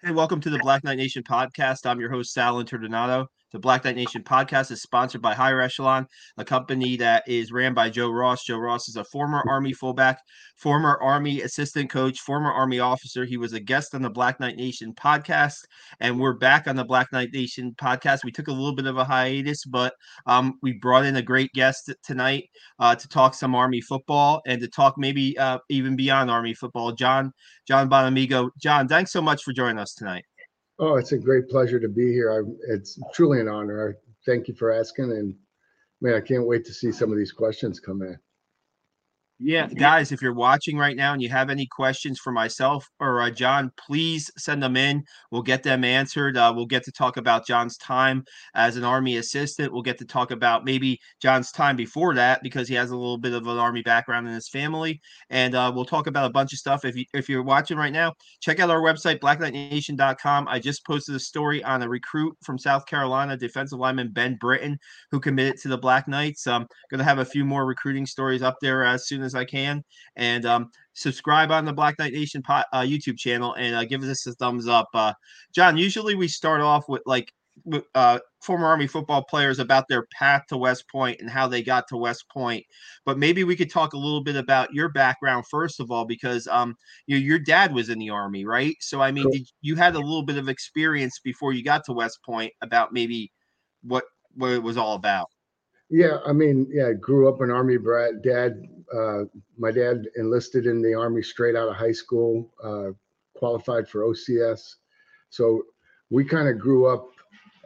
[0.00, 1.84] Hey, welcome to the Black Knight Nation podcast.
[1.84, 3.26] I'm your host, Sal Interdonato.
[3.50, 7.72] The Black Knight Nation podcast is sponsored by Higher Echelon, a company that is ran
[7.72, 8.44] by Joe Ross.
[8.44, 10.20] Joe Ross is a former Army fullback,
[10.56, 13.24] former Army assistant coach, former Army officer.
[13.24, 15.60] He was a guest on the Black Knight Nation podcast,
[16.00, 18.22] and we're back on the Black Knight Nation podcast.
[18.22, 19.94] We took a little bit of a hiatus, but
[20.26, 24.60] um, we brought in a great guest tonight uh, to talk some Army football and
[24.60, 26.92] to talk maybe uh, even beyond Army football.
[26.92, 27.32] John
[27.66, 28.50] John Bonamego.
[28.60, 30.24] John, thanks so much for joining us tonight.
[30.78, 32.32] Oh, it's a great pleasure to be here.
[32.32, 33.90] I, it's truly an honor.
[33.90, 33.92] I
[34.24, 35.34] thank you for asking, and
[36.00, 38.18] man, I can't wait to see some of these questions come in.
[39.40, 43.22] Yeah, guys, if you're watching right now and you have any questions for myself or
[43.22, 45.04] uh, John, please send them in.
[45.30, 46.36] We'll get them answered.
[46.36, 48.24] Uh, we'll get to talk about John's time
[48.54, 49.72] as an Army assistant.
[49.72, 53.16] We'll get to talk about maybe John's time before that because he has a little
[53.16, 56.52] bit of an Army background in his family, and uh, we'll talk about a bunch
[56.52, 56.84] of stuff.
[56.84, 60.48] If you if you're watching right now, check out our website blackknightnation.com.
[60.48, 64.80] I just posted a story on a recruit from South Carolina, defensive lineman Ben Britton,
[65.12, 66.48] who committed to the Black Knights.
[66.48, 69.34] I'm going to have a few more recruiting stories up there as soon as as
[69.34, 69.84] I can.
[70.16, 74.02] And um, subscribe on the Black Knight Nation pot, uh, YouTube channel and uh, give
[74.02, 74.88] us a thumbs up.
[74.94, 75.12] Uh,
[75.54, 77.32] John, usually we start off with like
[77.94, 81.86] uh, former Army football players about their path to West Point and how they got
[81.88, 82.64] to West Point.
[83.04, 86.46] But maybe we could talk a little bit about your background first of all, because
[86.46, 88.76] um, you, your dad was in the Army, right?
[88.80, 89.32] So I mean, cool.
[89.32, 92.92] did, you had a little bit of experience before you got to West Point about
[92.92, 93.32] maybe
[93.82, 95.28] what what it was all about.
[95.90, 98.22] Yeah, I mean, yeah, I grew up an Army brat.
[98.22, 98.62] Dad,
[98.94, 99.24] uh,
[99.56, 102.90] my dad enlisted in the Army straight out of high school, uh,
[103.36, 104.76] qualified for OCS.
[105.30, 105.62] So
[106.10, 107.10] we kind of grew up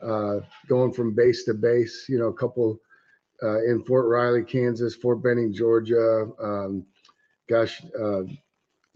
[0.02, 2.80] uh, going from base to base, you know, a couple
[3.42, 6.84] uh, in Fort Riley, Kansas, Fort Benning, Georgia, um,
[7.48, 8.22] gosh, uh,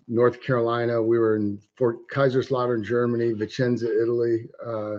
[0.09, 1.03] North Carolina.
[1.03, 4.99] We were in Fort Kaiserslautern, Germany, Vicenza, Italy uh,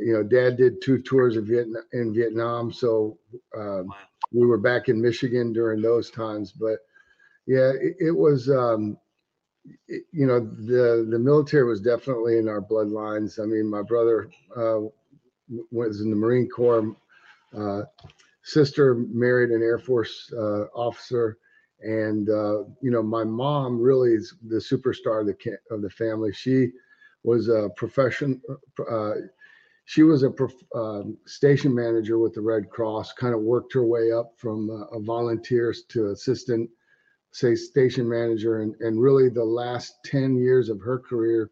[0.00, 3.18] you know, Dad did two tours of Vietnam in Vietnam, so
[3.56, 3.94] um, wow.
[4.32, 6.52] we were back in Michigan during those times.
[6.52, 6.78] But
[7.46, 8.96] yeah, it, it was, um,
[9.88, 13.40] it, you know, the the military was definitely in our bloodlines.
[13.42, 14.80] I mean, my brother uh,
[15.70, 16.96] was in the Marine Corps.
[17.56, 17.82] Uh,
[18.42, 21.38] sister married an Air Force uh, officer,
[21.80, 26.32] and uh, you know, my mom really is the superstar of the of the family.
[26.32, 26.70] She
[27.24, 28.40] was a profession
[28.90, 29.12] uh,
[29.84, 30.32] she was a
[30.74, 34.96] um, station manager with the Red Cross, kind of worked her way up from uh,
[34.96, 36.70] a volunteer to assistant,
[37.32, 38.62] say, station manager.
[38.62, 41.50] And, and really, the last 10 years of her career,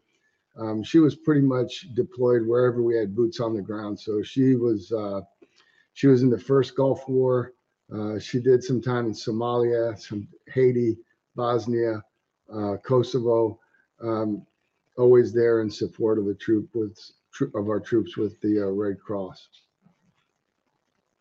[0.57, 3.99] um, she was pretty much deployed wherever we had boots on the ground.
[3.99, 5.21] So she was uh,
[5.93, 7.53] she was in the first Gulf War.
[7.93, 10.97] Uh, she did some time in Somalia, some Haiti,
[11.35, 12.01] Bosnia,
[12.53, 13.59] uh, Kosovo.
[14.01, 14.45] Um,
[14.97, 16.97] always there in support of the troop with
[17.55, 19.47] of our troops with the uh, Red Cross.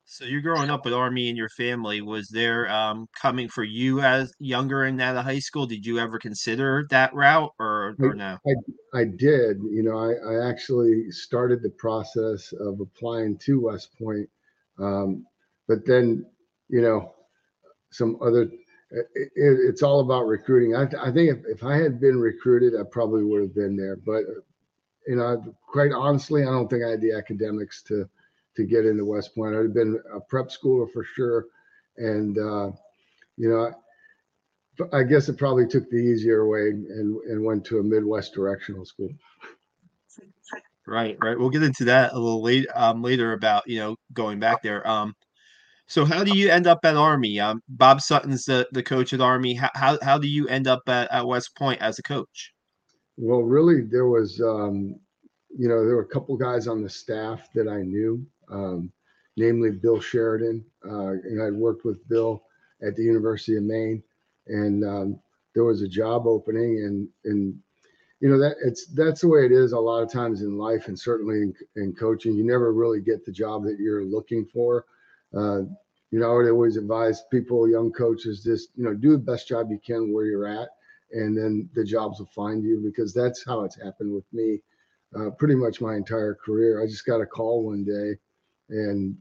[0.04, 2.00] So you're growing up with Army in your family.
[2.00, 5.66] Was there um, coming for you as younger and out of high school?
[5.66, 8.36] Did you ever consider that route or, or no?
[8.44, 9.58] I, I did.
[9.62, 14.28] You know, I, I actually started the process of applying to West Point.
[14.80, 15.24] Um,
[15.68, 16.26] but then,
[16.68, 17.14] you know,
[17.92, 18.50] some other,
[18.90, 20.74] it, it, it's all about recruiting.
[20.74, 23.94] I, I think if, if I had been recruited, I probably would have been there.
[23.94, 24.24] But
[25.06, 28.08] you know, quite honestly, I don't think I had the academics to
[28.56, 29.54] to get into West Point.
[29.54, 31.46] I'd have been a prep schooler for sure,
[31.96, 32.70] and uh,
[33.36, 33.72] you know,
[34.92, 38.84] I guess it probably took the easier way and and went to a Midwest directional
[38.84, 39.10] school.
[40.86, 41.38] Right, right.
[41.38, 44.86] We'll get into that a little late um, later about you know going back there.
[44.88, 45.14] Um,
[45.86, 47.40] so how do you end up at Army?
[47.40, 49.54] Um, Bob Sutton's the, the coach at Army.
[49.54, 52.52] How, how how do you end up at, at West Point as a coach?
[53.22, 54.98] Well, really, there was, um,
[55.54, 58.90] you know, there were a couple guys on the staff that I knew, um,
[59.36, 60.64] namely Bill Sheridan.
[60.86, 62.42] Uh, and I'd worked with Bill
[62.82, 64.02] at the University of Maine,
[64.46, 65.20] and um,
[65.54, 67.54] there was a job opening, and and
[68.20, 70.88] you know that it's that's the way it is a lot of times in life,
[70.88, 74.86] and certainly in, in coaching, you never really get the job that you're looking for.
[75.36, 75.58] Uh,
[76.10, 79.46] you know, I would always advise people, young coaches, just you know, do the best
[79.46, 80.70] job you can where you're at
[81.12, 84.60] and then the jobs will find you because that's how it's happened with me
[85.16, 86.82] uh, pretty much my entire career.
[86.82, 88.16] I just got a call one day
[88.68, 89.16] and,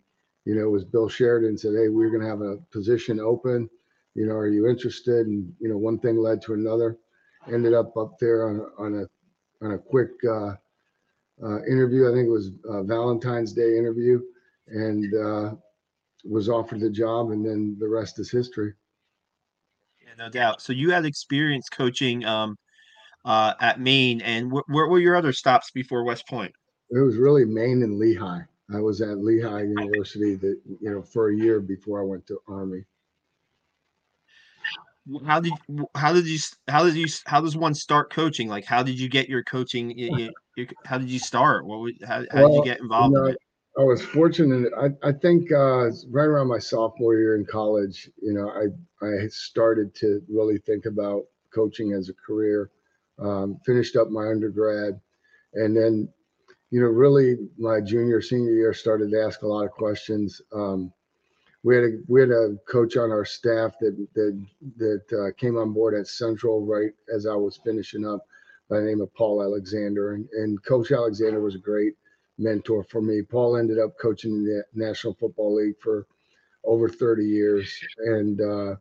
[0.46, 3.70] you know, it was Bill Sheridan said, Hey, we're going to have a position open.
[4.16, 5.28] You know, are you interested?
[5.28, 6.98] And, you know, one thing led to another.
[7.52, 10.54] Ended up up there on, on a, on a quick uh,
[11.44, 12.10] uh, interview.
[12.10, 12.52] I think it was
[12.86, 14.22] Valentine's Day interview
[14.68, 15.56] and uh,
[16.26, 17.32] was offered the job.
[17.32, 18.74] And then the rest is history
[20.18, 20.62] no doubt.
[20.62, 22.58] So you had experience coaching um,
[23.26, 24.22] uh, at Maine.
[24.22, 26.54] And wh- where were your other stops before West Point?
[26.92, 28.42] It was really Maine and Lehigh.
[28.74, 32.40] I was at Lehigh University that you know for a year before I went to
[32.48, 32.84] Army.
[35.26, 35.54] How did
[35.96, 38.48] how did you how did you how does one start coaching?
[38.48, 39.98] Like how did you get your coaching?
[39.98, 41.66] You, you, how did you start?
[41.66, 43.38] What how, how well, did you get involved you know, in?
[43.78, 44.72] I was fortunate.
[44.78, 49.28] I, I think uh, right around my sophomore year in college, you know, I I
[49.28, 51.24] started to really think about
[51.54, 52.72] coaching as a career.
[53.20, 55.00] Um, finished up my undergrad,
[55.54, 56.08] and then,
[56.72, 60.42] you know, really my junior senior year started to ask a lot of questions.
[60.54, 60.92] Um,
[61.64, 64.46] we had a we had a coach on our staff that that
[64.78, 68.26] that uh, came on board at Central right as I was finishing up
[68.70, 71.94] by the name of Paul Alexander, and and Coach Alexander was great
[72.40, 73.22] mentor for me.
[73.22, 76.08] Paul ended up coaching the National Football League for
[76.64, 77.72] over 30 years.
[78.00, 78.76] And, uh,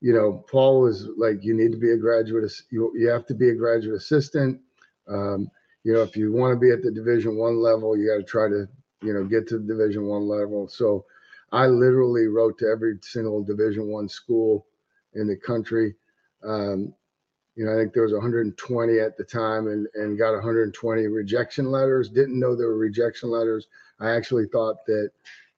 [0.00, 3.34] you know, Paul was like, you need to be a graduate, you, you have to
[3.34, 4.60] be a graduate assistant.
[5.08, 5.48] Um,
[5.84, 8.24] you know, if you want to be at the division one level, you got to
[8.24, 8.66] try to,
[9.02, 10.68] you know, get to the division one level.
[10.68, 11.04] So
[11.52, 14.66] I literally wrote to every single division one school
[15.14, 15.94] in the country.
[16.42, 16.94] Um,
[17.56, 21.70] you know, I think there was 120 at the time and, and got 120 rejection
[21.70, 22.08] letters.
[22.08, 23.68] Didn't know there were rejection letters.
[24.00, 25.10] I actually thought that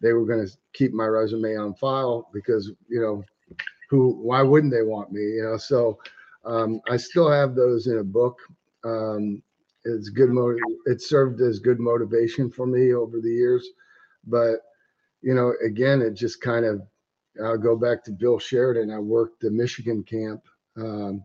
[0.02, 3.25] they were going to keep my resume on file because, you know,
[3.88, 5.22] who, why wouldn't they want me?
[5.22, 5.98] You know, so
[6.44, 8.38] um, I still have those in a book.
[8.84, 9.42] Um,
[9.84, 10.31] it's good.
[10.31, 13.66] Mo- it served as good motivation for me over the years.
[14.26, 14.56] But,
[15.22, 16.82] you know, again, it just kind of,
[17.42, 18.90] I'll go back to Bill Sheridan.
[18.90, 20.42] I worked the Michigan camp.
[20.76, 21.25] Um,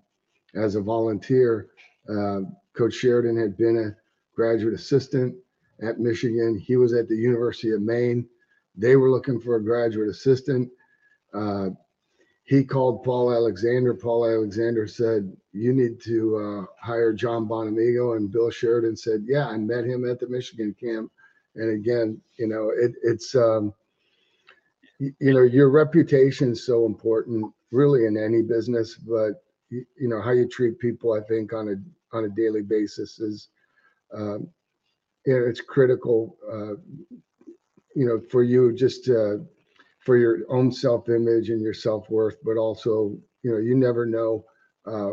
[0.56, 1.68] as a volunteer.
[2.10, 2.42] Uh,
[2.74, 3.96] Coach Sheridan had been a
[4.36, 5.36] graduate assistant
[5.82, 6.58] at Michigan.
[6.58, 8.28] He was at the University of Maine.
[8.76, 10.70] They were looking for a graduate assistant.
[11.34, 11.70] Uh,
[12.44, 13.94] he called Paul Alexander.
[13.94, 18.18] Paul Alexander said, You need to uh, hire John Bonamego.
[18.18, 21.12] And Bill Sheridan said, Yeah, I met him at the Michigan camp.
[21.56, 23.74] And again, you know, it, it's, um,
[25.00, 30.32] you know, your reputation is so important really in any business, but you, know how
[30.32, 33.50] you treat people i think on a on a daily basis is
[34.14, 34.48] um,
[35.26, 36.76] you know, it's critical uh,
[37.96, 39.38] you know for you just uh,
[40.00, 44.44] for your own self-image and your self-worth but also you know you never know
[44.86, 45.12] uh,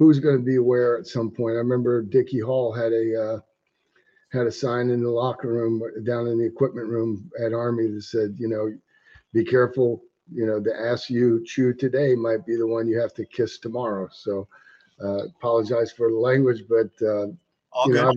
[0.00, 1.54] who's going to be where at some point.
[1.54, 3.40] I remember dickie hall had a uh,
[4.32, 8.02] had a sign in the locker room down in the equipment room at army that
[8.02, 8.72] said you know
[9.34, 13.14] be careful you know, the ass you chew today might be the one you have
[13.14, 14.08] to kiss tomorrow.
[14.12, 14.46] So,
[15.02, 17.26] uh, apologize for the language, but uh,
[17.86, 18.12] you know,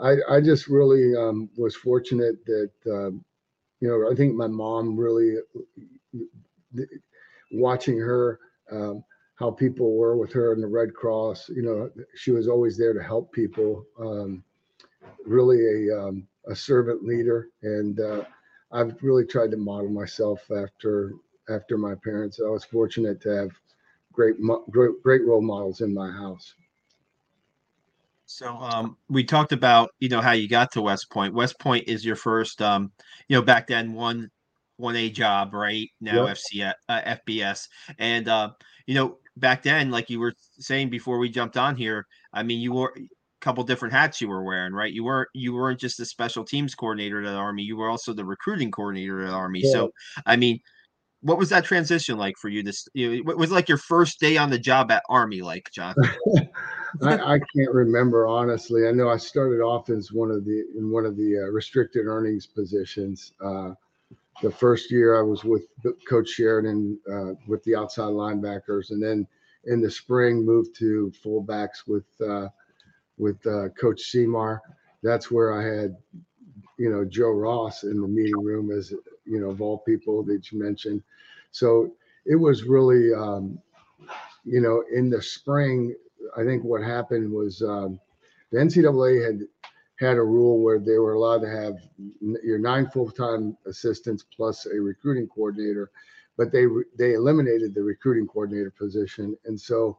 [0.00, 3.24] I, I just really um, was fortunate that um,
[3.80, 5.36] you know I think my mom really
[7.52, 8.40] watching her
[8.70, 9.04] um,
[9.36, 11.48] how people were with her in the Red Cross.
[11.48, 13.84] You know, she was always there to help people.
[13.98, 14.44] Um,
[15.26, 18.24] really a um, a servant leader, and uh,
[18.72, 21.12] I've really tried to model myself after
[21.48, 22.40] after my parents.
[22.44, 23.50] I was fortunate to have
[24.12, 24.36] great,
[24.70, 26.54] great, great role models in my house.
[28.26, 31.34] So um, we talked about you know how you got to West Point.
[31.34, 32.90] West Point is your first um,
[33.28, 34.30] you know back then one
[34.76, 35.88] one A job, right?
[36.00, 36.36] Now yep.
[36.36, 37.68] FC uh, FBS,
[37.98, 38.50] and uh,
[38.86, 42.60] you know back then, like you were saying before we jumped on here, I mean
[42.60, 43.00] you were a
[43.40, 44.92] couple different hats you were wearing, right?
[44.92, 48.14] You weren't you weren't just the special teams coordinator at the Army, you were also
[48.14, 49.60] the recruiting coordinator at the Army.
[49.62, 49.72] Yeah.
[49.72, 49.92] So
[50.24, 50.58] I mean
[51.22, 52.62] what was that transition like for you?
[52.62, 55.94] This you know, was like your first day on the job at Army, like John?
[57.02, 58.86] I, I, can't remember honestly.
[58.86, 62.06] I know I started off as one of the in one of the uh, restricted
[62.06, 63.32] earnings positions.
[63.42, 63.70] Uh,
[64.42, 65.62] the first year I was with
[66.08, 69.26] Coach Sheridan uh, with the outside linebackers, and then
[69.64, 72.48] in the spring moved to fullbacks with uh,
[73.16, 74.60] with uh, Coach Seymour.
[75.02, 75.96] That's where I had
[76.82, 78.92] you know Joe Ross in the meeting room as
[79.32, 81.02] you know of all people that you mentioned
[81.52, 81.92] so
[82.24, 83.58] it was really, um,
[84.44, 85.94] you know, in the spring,
[86.36, 88.00] I think what happened was um,
[88.50, 89.40] the NCAA had
[90.00, 91.76] had a rule where they were allowed to have
[92.42, 95.90] your nine full-time assistants plus a recruiting coordinator,
[96.36, 96.66] but they
[96.98, 99.96] they eliminated the recruiting coordinator position, and so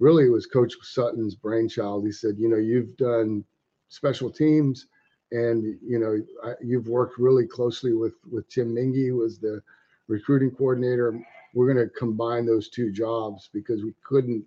[0.00, 2.04] really it was Coach Sutton's brainchild.
[2.04, 3.44] He said, you know, you've done
[3.88, 4.86] special teams,
[5.34, 9.60] and you know, you've worked really closely with with Tim Mingy, who was the
[10.08, 11.20] recruiting coordinator.
[11.54, 14.44] We're going to combine those two jobs because we couldn't,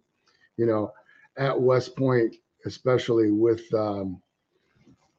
[0.57, 0.91] you know,
[1.37, 4.21] at West Point, especially with, um,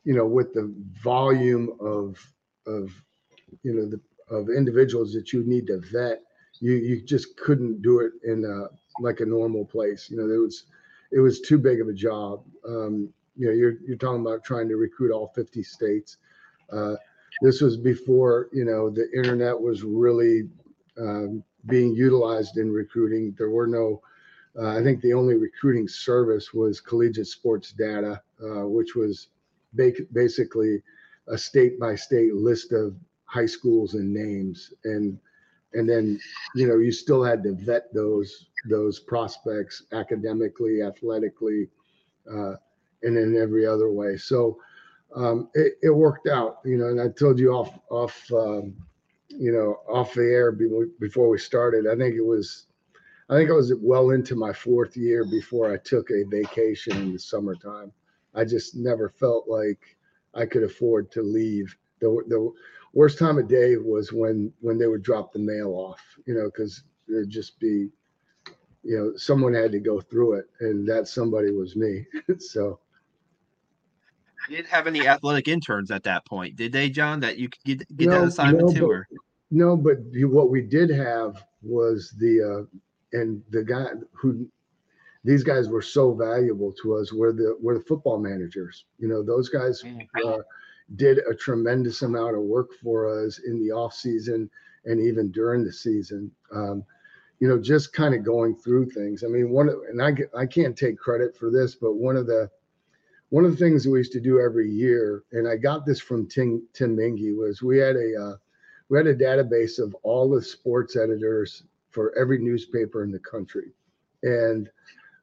[0.04, 0.72] you know, with the
[1.02, 2.18] volume of
[2.66, 2.90] of
[3.62, 4.00] you know the
[4.34, 6.22] of individuals that you need to vet,
[6.60, 10.10] you you just couldn't do it in a, like a normal place.
[10.10, 10.64] You know, there was
[11.12, 12.44] it was too big of a job.
[12.66, 16.18] Um, you know, you're you're talking about trying to recruit all 50 states.
[16.70, 16.94] Uh,
[17.40, 20.48] this was before you know the internet was really
[20.98, 23.34] um, being utilized in recruiting.
[23.38, 24.02] There were no,
[24.58, 29.28] uh, I think the only recruiting service was Collegiate Sports Data, uh, which was
[29.74, 30.82] ba- basically
[31.28, 35.18] a state by state list of high schools and names and
[35.74, 36.18] and then
[36.54, 41.68] you know you still had to vet those those prospects academically athletically
[42.32, 42.54] uh,
[43.02, 44.16] and in every other way.
[44.16, 44.58] So
[45.14, 48.74] um, it, it, worked out you know and i told you off off um,
[49.28, 52.66] you know off the air before we started i think it was
[53.30, 57.12] i think i was well into my fourth year before i took a vacation in
[57.12, 57.92] the summertime.
[58.34, 59.96] I just never felt like
[60.34, 61.74] i could afford to leave.
[62.00, 62.52] The, the
[62.92, 66.46] worst time of day was when when they would drop the mail off you know
[66.46, 67.88] because there'd just be
[68.84, 72.06] you know someone had to go through it and that somebody was me.
[72.38, 72.78] So
[74.56, 77.96] didn't have any athletic interns at that point did they john that you could get,
[77.96, 79.08] get no, that assignment no, to but, or
[79.50, 79.98] no but
[80.30, 84.46] what we did have was the uh and the guy who
[85.24, 89.22] these guys were so valuable to us were the were the football managers you know
[89.22, 90.28] those guys mm-hmm.
[90.28, 90.38] uh,
[90.96, 94.48] did a tremendous amount of work for us in the off season
[94.84, 96.30] and even during the season.
[96.52, 96.84] Um,
[97.40, 99.22] you know, just kind of going through things.
[99.22, 102.50] I mean, one and I I can't take credit for this, but one of the
[103.30, 106.00] one of the things that we used to do every year, and I got this
[106.00, 108.36] from Tim Tim Mingy, was we had a uh,
[108.88, 113.72] we had a database of all the sports editors for every newspaper in the country,
[114.22, 114.70] and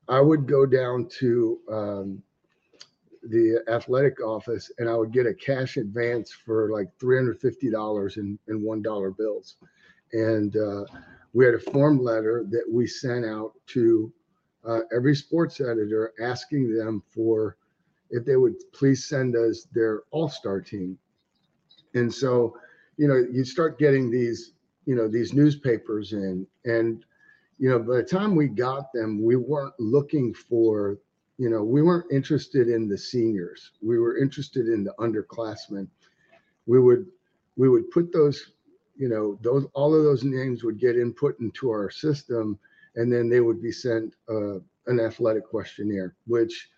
[0.08, 2.24] I would go down to um,
[3.24, 8.62] the athletic office and I would get a cash advance for like $350 in, in
[8.62, 9.56] $1 bills.
[10.14, 10.86] And uh,
[11.34, 14.14] we had a form letter that we sent out to
[14.68, 17.58] uh, every sports editor asking them for
[18.10, 20.98] if they would please send us their all star team.
[21.94, 22.58] And so,
[22.98, 24.54] you know, you start getting these,
[24.86, 26.46] you know, these newspapers in.
[26.66, 27.04] And,
[27.58, 30.98] you know, by the time we got them, we weren't looking for
[31.38, 33.72] you know, we weren't interested in the seniors.
[33.82, 35.88] We were interested in the underclassmen.
[36.66, 37.08] We would
[37.58, 38.52] we would put those,
[38.96, 42.58] you know, those all of those names would get input into our system,
[42.96, 44.56] and then they would be sent uh,
[44.88, 46.16] an athletic questionnaire.
[46.26, 46.70] Which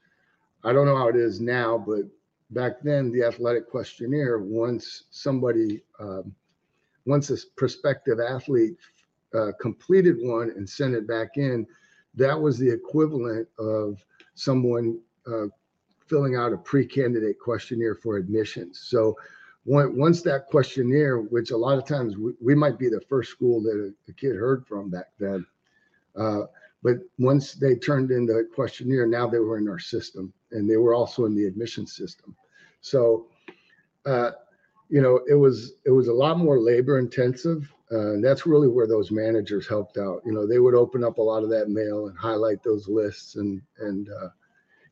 [0.67, 2.01] I don't know how it is now, but
[2.49, 6.35] back then the athletic questionnaire, once somebody, um,
[7.05, 8.75] once a prospective athlete
[9.33, 11.65] uh, completed one and sent it back in,
[12.15, 14.03] that was the equivalent of
[14.35, 15.45] someone uh,
[16.05, 18.87] filling out a pre-candidate questionnaire for admissions.
[18.89, 19.15] So
[19.63, 23.61] once that questionnaire, which a lot of times we, we might be the first school
[23.61, 25.45] that a, a kid heard from back then,
[26.17, 26.41] uh,
[26.83, 30.77] but once they turned in the questionnaire, now they were in our system and they
[30.77, 32.35] were also in the admission system.
[32.81, 33.27] So,
[34.05, 34.31] uh,
[34.89, 37.71] you know, it was it was a lot more labor intensive.
[37.89, 40.21] Uh, and that's really where those managers helped out.
[40.25, 43.35] You know, they would open up a lot of that mail and highlight those lists
[43.35, 44.29] and and uh,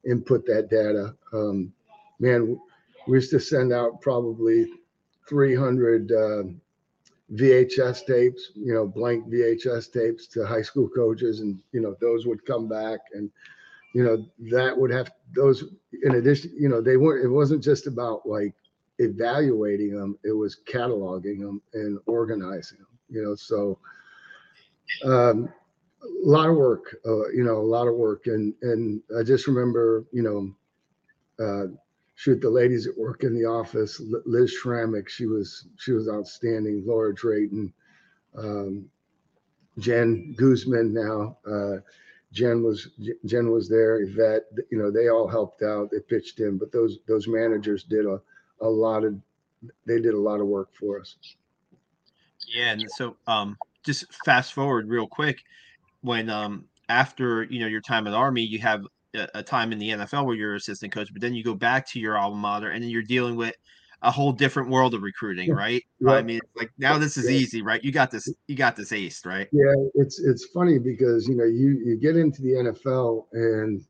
[0.06, 1.14] input that data.
[1.34, 1.74] Um,
[2.20, 2.58] man,
[3.08, 4.72] we used to send out probably
[5.28, 6.44] 300 uh,
[7.34, 12.26] VHS tapes, you know, blank VHS tapes to high school coaches, and you know those
[12.26, 13.30] would come back, and
[13.96, 14.18] you know
[14.52, 15.64] that would have those.
[16.04, 17.26] In addition, you know, they weren't.
[17.26, 18.54] It wasn't just about like
[19.00, 23.36] evaluating them, it was cataloging them and organizing them, you know.
[23.36, 23.80] So,
[25.04, 25.50] um,
[26.04, 28.28] a lot of work, uh, you know, a lot of work.
[28.28, 31.68] And, and I just remember, you know, uh,
[32.16, 36.84] shoot the ladies at work in the office, Liz Schrammick, she was, she was outstanding.
[36.86, 37.74] Laura Drayton,
[38.38, 38.90] um,
[39.80, 41.78] Jen Guzman now, uh,
[42.36, 42.90] Jen was
[43.26, 44.02] Jen was there.
[44.02, 45.90] Yvette, you know, they all helped out.
[45.90, 48.20] They pitched in, but those those managers did a
[48.62, 49.16] a lot of
[49.88, 51.16] they did a lot of work for us.
[52.54, 55.40] Yeah, and so um, just fast forward real quick
[56.02, 59.80] when um, after you know your time at Army, you have a, a time in
[59.80, 62.72] the NFL where you're assistant coach, but then you go back to your alma mater,
[62.72, 63.56] and then you're dealing with
[64.02, 65.84] a whole different world of recruiting, right?
[66.00, 66.12] Yeah.
[66.12, 67.38] I mean, like now this is yeah.
[67.38, 67.84] easy, right?
[67.84, 69.48] You got this, you got this aced, right?
[69.52, 73.86] Yeah, it's it's funny because you know you you get into the NFL and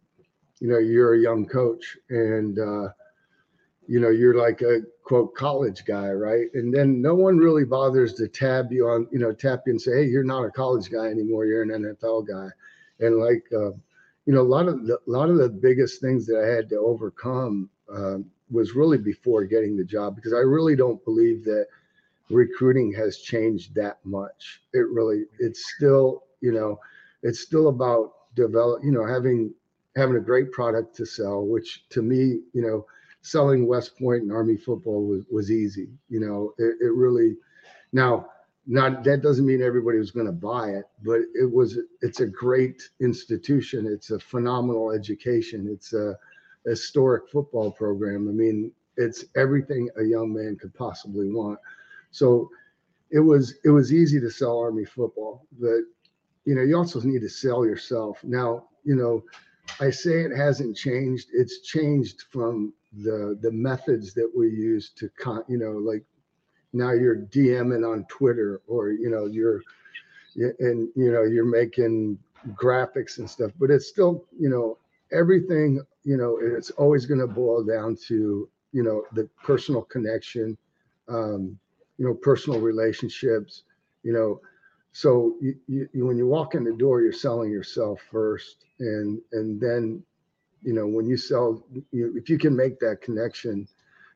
[0.60, 2.90] you know you're a young coach and uh,
[3.88, 8.14] you know you're like a quote college guy right and then no one really bothers
[8.14, 10.90] to tab you on you know tap you and say hey you're not a college
[10.90, 12.48] guy anymore you're an nfl guy
[13.06, 13.72] and like uh,
[14.26, 16.68] you know a lot of the, a lot of the biggest things that i had
[16.70, 21.66] to overcome um, was really before getting the job because i really don't believe that
[22.30, 26.80] recruiting has changed that much it really it's still you know
[27.24, 29.54] it's still about develop you know having
[29.96, 32.86] having a great product to sell, which to me, you know,
[33.22, 35.90] selling West Point and Army football was was easy.
[36.10, 37.36] You know, it, it really
[37.94, 38.28] now
[38.68, 42.28] not that doesn't mean everybody was going to buy it, but it was it's a
[42.28, 43.88] great institution.
[43.88, 45.68] It's a phenomenal education.
[45.72, 46.18] It's a
[46.70, 48.28] historic football program.
[48.28, 51.60] I mean, it's everything a young man could possibly want.
[52.12, 52.50] So
[53.12, 55.82] it was it was easy to sell Army football, but
[56.46, 58.24] you know you also need to sell yourself.
[58.24, 59.24] Now you know
[59.80, 61.28] I say it hasn't changed.
[61.34, 66.04] It's changed from the the methods that we use to con you know like
[66.74, 69.62] now you're DMing on Twitter or you know you're
[70.36, 72.18] and you know you're making
[72.54, 74.78] graphics and stuff, but it's still you know
[75.12, 80.58] everything you know it's always going to boil down to you know the personal connection
[81.10, 81.60] um,
[82.00, 83.64] you know personal relationships
[84.04, 84.42] you know
[84.94, 89.62] so you, you, when you walk in the door you're selling yourself first and and
[89.62, 90.04] then
[90.64, 93.68] you know when you sell you, if you can make that connection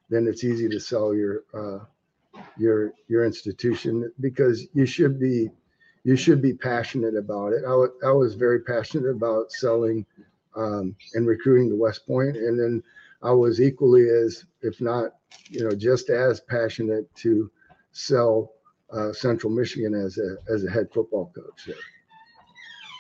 [0.10, 1.80] then it's easy to sell your uh,
[2.58, 5.50] your your institution because you should be
[6.06, 7.64] you should be passionate about it.
[7.66, 10.06] I, w- I was very passionate about selling
[10.56, 12.84] um, and recruiting the West Point, and then
[13.22, 15.12] I was equally as, if not,
[15.50, 17.52] you know, just as passionate to
[17.92, 18.54] sell
[18.92, 21.66] uh, Central Michigan as a as a head football coach.
[21.68, 21.76] There.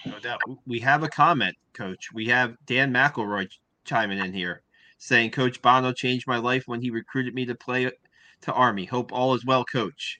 [0.06, 0.40] No doubt.
[0.66, 2.12] We have a comment, Coach.
[2.14, 3.50] We have Dan McElroy
[3.86, 4.62] chiming in here,
[4.98, 7.92] saying, "Coach Bono changed my life when he recruited me to play
[8.42, 8.86] to Army.
[8.86, 10.20] Hope all is well, Coach."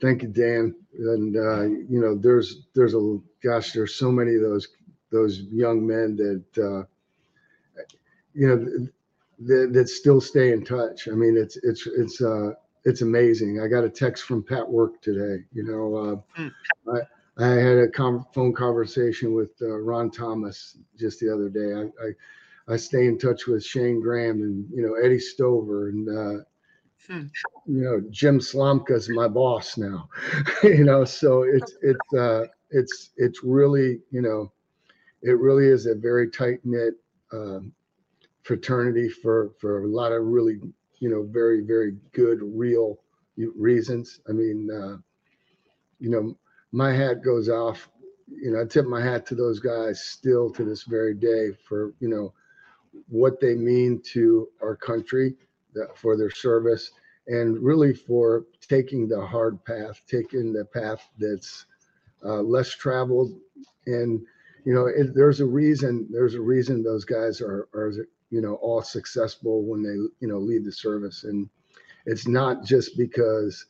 [0.00, 0.74] Thank you, Dan.
[0.98, 4.68] And uh, you know, there's there's a gosh, there's so many of those
[5.12, 6.84] those young men that uh,
[8.34, 8.88] you know
[9.46, 11.08] that, that still stay in touch.
[11.08, 12.52] I mean, it's it's it's uh,
[12.84, 13.60] it's amazing.
[13.60, 15.44] I got a text from Pat Work today.
[15.52, 16.52] You know, uh, mm.
[16.88, 17.00] I
[17.38, 21.72] I had a com- phone conversation with uh, Ron Thomas just the other day.
[21.72, 26.08] I, I, I stay in touch with Shane Graham and you know Eddie Stover and
[26.08, 26.44] uh,
[27.08, 27.26] hmm.
[27.66, 30.08] you know Jim Slomka is my boss now.
[30.62, 34.52] you know, so it's it's uh, it's it's really you know
[35.22, 36.94] it really is a very tight knit
[37.32, 37.72] um,
[38.42, 40.60] fraternity for for a lot of really
[40.98, 42.98] you know very very good real
[43.56, 44.20] reasons.
[44.28, 44.98] I mean, uh,
[45.98, 46.36] you know,
[46.72, 47.88] my hat goes off.
[48.28, 51.94] You know, I tip my hat to those guys still to this very day for
[52.00, 52.32] you know
[53.08, 55.34] what they mean to our country
[55.94, 56.90] for their service
[57.26, 61.66] and really for taking the hard path, taking the path that's
[62.24, 63.38] uh, less traveled
[63.86, 64.20] and
[64.64, 66.06] you know, it, there's a reason.
[66.10, 67.92] There's a reason those guys are are
[68.30, 71.48] you know all successful when they you know leave the service, and
[72.06, 73.66] it's not just because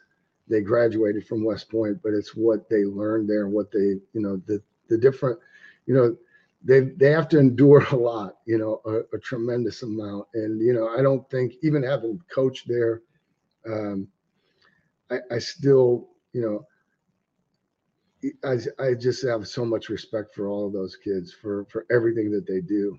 [0.48, 4.40] they graduated from West Point, but it's what they learned there, what they you know
[4.46, 5.38] the the different,
[5.86, 6.16] you know,
[6.62, 10.74] they they have to endure a lot, you know, a, a tremendous amount, and you
[10.74, 13.02] know, I don't think even having coached there,
[13.66, 14.08] um,
[15.10, 16.66] I, I still you know
[18.44, 22.30] I, I just have so much respect for all of those kids for for everything
[22.32, 22.98] that they do.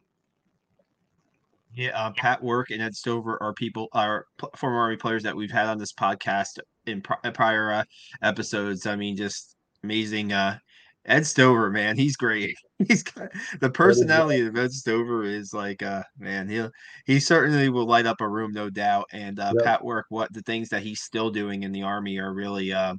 [1.74, 5.52] Yeah, uh, Pat Work and Ed Stover are people are former Army players that we've
[5.52, 7.84] had on this podcast in prior uh,
[8.22, 8.86] episodes.
[8.86, 10.34] I mean, just amazing.
[10.34, 10.60] Uh,
[11.06, 12.56] Ed Stover, man, he's great.
[12.88, 13.30] He's got
[13.62, 16.70] the personality of Ed Stover is like, uh, man, he'll
[17.06, 19.06] he certainly will light up a room, no doubt.
[19.14, 19.64] And uh, yep.
[19.64, 22.96] Pat Work, what the things that he's still doing in the Army are really, uh,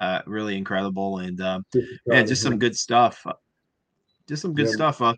[0.00, 1.60] uh, really incredible and uh,
[2.06, 3.24] yeah, just some good stuff.
[4.28, 4.72] Just some good yeah.
[4.72, 5.02] stuff.
[5.02, 5.14] Uh,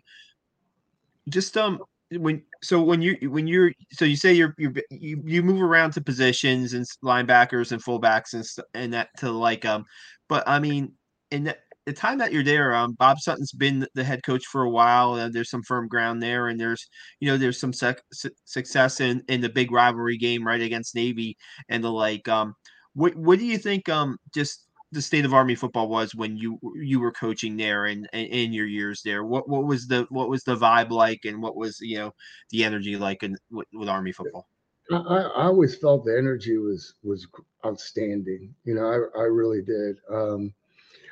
[1.29, 1.79] just um
[2.11, 5.91] when so when you when you're so you say you're, you're you you move around
[5.91, 9.85] to positions and linebackers and fullbacks and and that to like um
[10.27, 10.93] but I mean
[11.31, 14.63] in the, the time that you're there um Bob Sutton's been the head coach for
[14.63, 16.87] a while and there's some firm ground there and there's
[17.19, 18.03] you know there's some sec-
[18.45, 21.37] success in in the big rivalry game right against Navy
[21.69, 22.53] and the like um
[22.93, 26.59] what what do you think um just the state of Army football was when you
[26.75, 29.23] you were coaching there and in, your years there?
[29.23, 32.13] What what was the what was the vibe like, and what was you know
[32.51, 34.47] the energy like in, with, with Army football?
[34.91, 37.27] I, I, always felt the energy was was
[37.65, 38.53] outstanding.
[38.63, 39.97] You know, I I really did.
[40.11, 40.53] Um,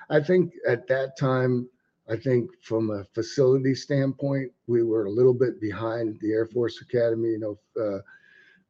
[0.09, 1.67] I think at that time,
[2.09, 6.81] I think from a facility standpoint, we were a little bit behind the Air Force
[6.81, 7.29] Academy.
[7.29, 7.83] You know.
[7.83, 7.99] Uh,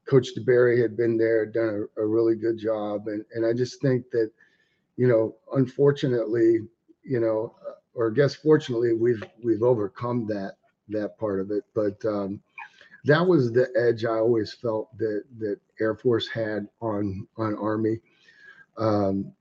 [0.09, 3.79] Coach DeBerry had been there, done a, a really good job, and and I just
[3.81, 4.31] think that
[4.97, 6.59] you know, unfortunately,
[7.03, 7.55] you know,
[7.93, 10.55] or I guess fortunately, we've we've overcome that
[10.89, 11.63] that part of it.
[11.73, 12.41] But um,
[13.05, 17.99] that was the edge I always felt that that Air Force had on on Army.
[18.77, 19.31] Um,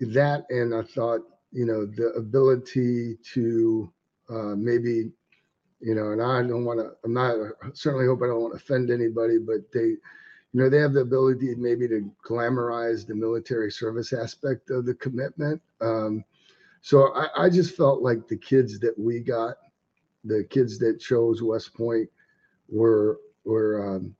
[0.00, 1.20] that and I thought,
[1.52, 3.92] you know, the ability to
[4.28, 5.10] uh, maybe
[5.84, 7.36] you know, and I don't want to, I'm not,
[7.74, 9.96] certainly hope I don't want to offend anybody, but they,
[10.54, 14.94] you know, they have the ability maybe to glamorize the military service aspect of the
[14.94, 15.60] commitment.
[15.82, 16.24] Um,
[16.80, 19.56] so I, I just felt like the kids that we got,
[20.24, 22.08] the kids that chose West Point
[22.68, 24.14] were, were, um,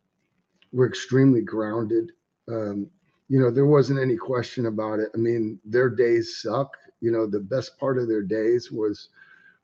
[0.73, 2.12] were extremely grounded.
[2.49, 2.90] Um,
[3.29, 5.11] you know, there wasn't any question about it.
[5.14, 6.77] I mean, their days suck.
[7.01, 9.09] You know, the best part of their days was,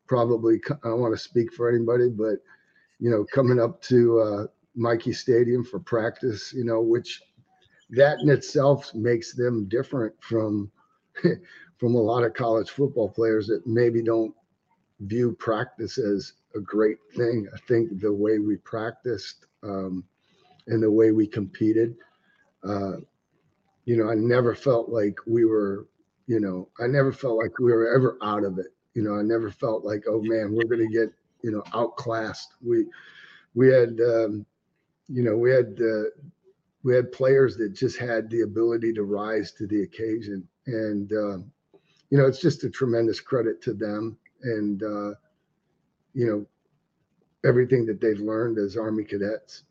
[0.07, 2.43] probably I don't want to speak for anybody, but
[2.99, 7.23] you know, coming up to uh, Michie Stadium for practice, you know, which
[7.91, 10.71] that in itself makes them different from
[11.79, 14.35] from a lot of college football players that maybe don't
[15.01, 17.49] view practice as a great thing.
[17.55, 20.05] I think the way we practiced um,
[20.67, 21.97] and the way we competed,
[22.65, 22.97] uh,
[23.87, 25.89] you know, I never felt like we were,
[26.27, 29.23] you know, I never felt like we were ever out of it you know, I
[29.23, 32.55] never felt like, oh man, we're going to get, you know, outclassed.
[32.65, 32.87] We,
[33.55, 34.47] we had, um,
[35.13, 36.11] you know, we had, uh,
[36.83, 40.47] we had players that just had the ability to rise to the occasion.
[40.67, 41.39] And, uh,
[42.11, 45.15] you know, it's just a tremendous credit to them and, uh,
[46.15, 46.47] you know,
[47.45, 49.65] everything that they've learned as Army cadets.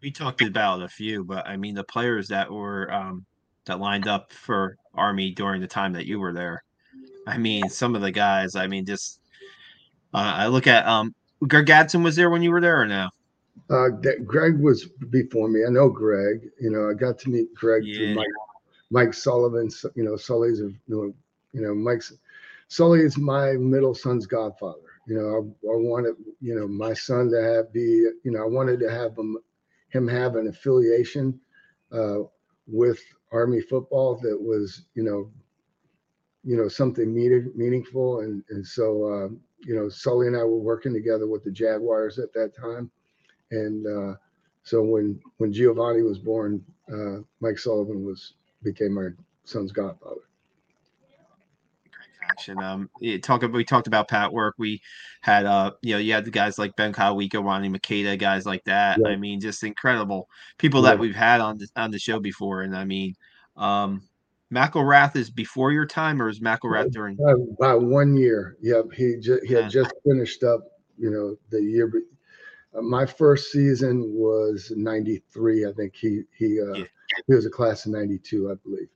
[0.00, 3.24] We talked about a few, but I mean, the players that were, um,
[3.64, 6.62] that lined up for Army during the time that you were there
[7.26, 8.54] I mean, some of the guys.
[8.54, 9.20] I mean, just
[10.12, 11.14] uh, I look at um,
[11.46, 13.08] Greg Gadsden was there when you were there, or no?
[13.70, 13.88] Uh,
[14.24, 15.64] Greg was before me.
[15.64, 16.50] I know Greg.
[16.60, 17.96] You know, I got to meet Greg yeah.
[17.96, 18.26] through Mike,
[18.90, 19.70] Mike Sullivan.
[19.94, 21.14] You know, Sully's a, you
[21.52, 22.12] know, Mike's
[22.68, 24.80] Sully is my middle son's godfather.
[25.06, 28.46] You know, I, I wanted you know my son to have be you know I
[28.46, 29.38] wanted to have him
[29.88, 31.38] him have an affiliation
[31.92, 32.20] uh,
[32.66, 33.00] with
[33.32, 35.30] Army football that was you know
[36.42, 39.28] you know something needed meaningful and and so uh,
[39.60, 42.90] you know Sully and I were working together with the Jaguars at that time
[43.54, 44.16] and uh,
[44.62, 49.08] so when when Giovanni was born uh, Mike Sullivan was became my
[49.44, 50.20] son's godfather
[52.48, 52.90] and um
[53.22, 54.80] talk about we talked about pat work we
[55.20, 58.64] had uh you know you had the guys like ben Kotwica, ronnie McAda guys like
[58.64, 59.10] that yeah.
[59.10, 60.90] i mean just incredible people yeah.
[60.90, 63.14] that we've had on the on the show before and i mean
[63.56, 64.02] um
[64.52, 67.18] McElrath is before your time, or is McElrath during?
[67.58, 68.56] by one year.
[68.60, 70.60] Yep, he just he had just finished up.
[70.96, 71.90] You know, the year.
[72.74, 75.66] Uh, my first season was '93.
[75.66, 76.84] I think he he uh, yeah.
[77.26, 78.88] he was a class of '92, I believe.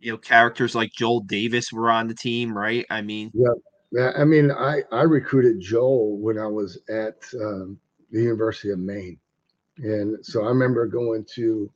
[0.00, 2.84] You know, characters like Joel Davis were on the team, right?
[2.90, 3.52] I mean, yeah,
[3.92, 4.12] yeah.
[4.16, 7.78] I mean, I I recruited Joel when I was at um,
[8.10, 9.18] the University of Maine,
[9.78, 11.70] and so I remember going to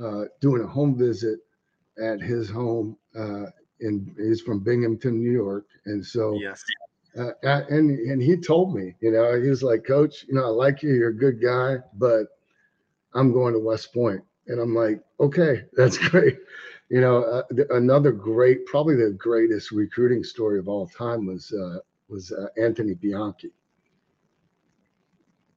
[0.00, 1.40] uh, doing a home visit
[2.02, 3.46] at his home uh,
[3.80, 6.62] in he's from Binghamton, New York, and so yes.
[7.18, 10.48] Uh, and and he told me, you know, he was like, Coach, you know, I
[10.48, 12.26] like you, you're a good guy, but
[13.14, 16.38] I'm going to West Point, and I'm like, okay, that's great.
[16.88, 21.78] You know, uh, another great, probably the greatest recruiting story of all time was uh,
[22.08, 23.50] was uh, Anthony Bianchi.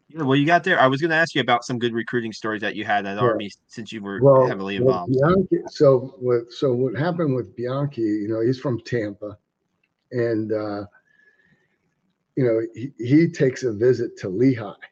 [0.09, 0.79] Yeah, well, you got there.
[0.79, 3.17] I was going to ask you about some good recruiting stories that you had at
[3.17, 3.21] yeah.
[3.21, 5.13] Army since you were well, heavily involved.
[5.13, 8.01] Bianchi, so, what, so what happened with Bianchi?
[8.01, 9.37] You know, he's from Tampa,
[10.11, 10.85] and uh,
[12.39, 14.85] you know he, he takes a visit to Lehigh,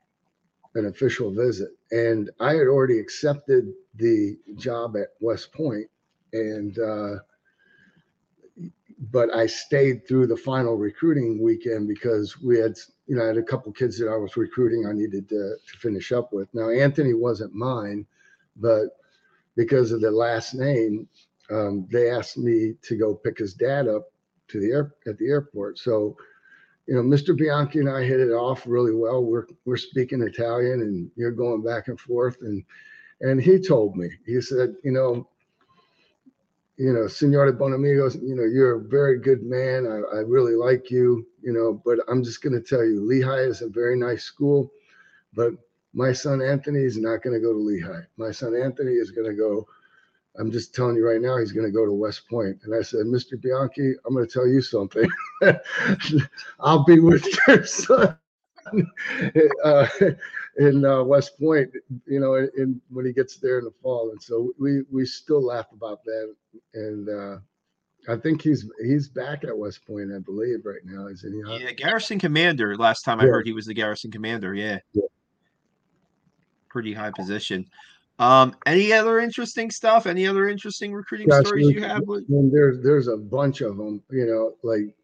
[0.75, 5.87] an official visit, and I had already accepted the job at West Point,
[6.33, 7.15] and uh,
[9.11, 13.37] but I stayed through the final recruiting weekend because we had, you know, I had
[13.37, 16.53] a couple kids that I was recruiting I needed to, to finish up with.
[16.53, 18.05] Now, Anthony wasn't mine,
[18.57, 18.97] but
[19.55, 21.07] because of the last name,
[21.49, 24.11] um, they asked me to go pick his dad up
[24.49, 25.79] to the air at the airport.
[25.79, 26.17] So,
[26.87, 27.37] you know, Mr.
[27.37, 29.23] Bianchi and I hit it off really well.
[29.23, 32.63] We're we're speaking Italian and you're going back and forth and
[33.21, 35.27] and he told me, he said, you know,
[36.77, 39.87] you know, Signore Bonamigos, you know, you're a very good man.
[39.87, 43.41] I, I really like you, you know, but I'm just going to tell you, Lehigh
[43.41, 44.71] is a very nice school,
[45.33, 45.53] but
[45.93, 48.03] my son Anthony is not going to go to Lehigh.
[48.17, 49.67] My son Anthony is going to go.
[50.39, 52.59] I'm just telling you right now, he's going to go to West Point.
[52.63, 53.41] And I said, Mr.
[53.41, 55.09] Bianchi, I'm going to tell you something.
[56.59, 58.17] I'll be with your son.
[59.63, 59.87] uh,
[60.57, 61.71] in uh, West Point,
[62.05, 65.43] you know, in, when he gets there in the fall, and so we we still
[65.43, 66.35] laugh about that,
[66.73, 67.37] and uh,
[68.11, 71.07] I think he's he's back at West Point, I believe, right now.
[71.07, 71.41] Is he?
[71.59, 72.75] Yeah, Garrison Commander.
[72.75, 74.53] Last time I heard, he was the Garrison Commander.
[74.53, 74.79] Yeah.
[74.93, 75.03] yeah.
[76.69, 77.65] Pretty high position.
[78.19, 80.07] Um, any other interesting stuff?
[80.07, 82.01] Any other interesting recruiting stories you have?
[82.01, 84.01] I mean, there's there's a bunch of them.
[84.09, 84.95] You know, like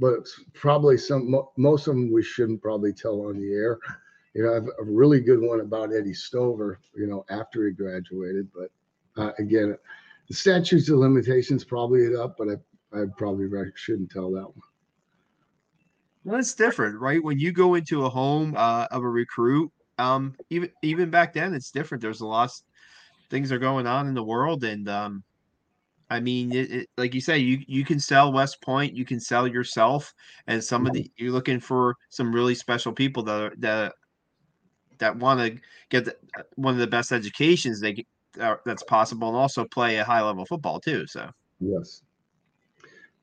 [0.00, 3.78] but probably some most of them we shouldn't probably tell on the air.
[4.34, 6.80] You know, I have a really good one about Eddie Stover.
[6.96, 9.76] You know, after he graduated, but uh, again,
[10.28, 14.62] the statutes of limitations probably it up, but I I probably shouldn't tell that one.
[16.24, 17.22] Well, it's different, right?
[17.22, 21.54] When you go into a home uh, of a recruit, um, even even back then,
[21.54, 22.02] it's different.
[22.02, 22.52] There's a lot of
[23.30, 25.24] things are going on in the world, and um,
[26.10, 29.20] I mean, it, it, like you say, you you can sell West Point, you can
[29.20, 30.12] sell yourself,
[30.46, 33.92] and some of the you're looking for some really special people that are, that
[34.98, 36.16] that want to get the,
[36.56, 38.04] one of the best educations they
[38.40, 41.06] uh, that's possible, and also play a high level football too.
[41.06, 41.28] So
[41.60, 42.02] yes,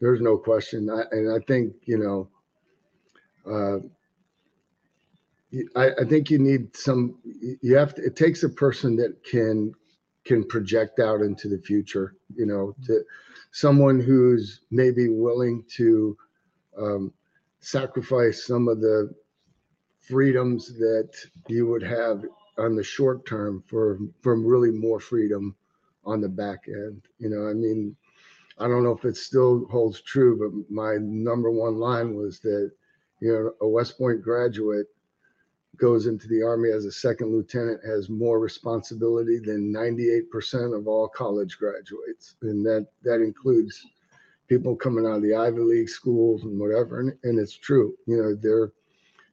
[0.01, 2.29] there's no question, I, and I think you know.
[3.47, 3.77] Uh,
[5.75, 7.17] I, I think you need some.
[7.61, 8.03] You have to.
[8.03, 9.73] It takes a person that can
[10.25, 12.15] can project out into the future.
[12.35, 13.03] You know, to
[13.51, 16.17] someone who's maybe willing to
[16.77, 17.13] um,
[17.59, 19.13] sacrifice some of the
[19.99, 21.09] freedoms that
[21.47, 22.23] you would have
[22.57, 25.55] on the short term for from really more freedom
[26.05, 27.01] on the back end.
[27.17, 27.95] You know, I mean,
[28.57, 32.71] I don't know if it still holds true, but my number one line was that
[33.19, 34.87] you know a West Point graduate
[35.77, 41.07] goes into the army as a second lieutenant has more responsibility than 98% of all
[41.07, 42.35] college graduates.
[42.41, 43.85] And that that includes
[44.47, 46.99] people coming out of the ivy league schools and whatever.
[46.99, 48.71] And, and it's true you know they're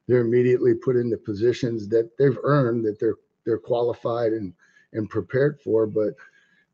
[0.08, 4.52] they're immediately put into positions that they've earned that they're they're qualified and
[4.92, 5.86] and prepared for.
[5.86, 6.14] But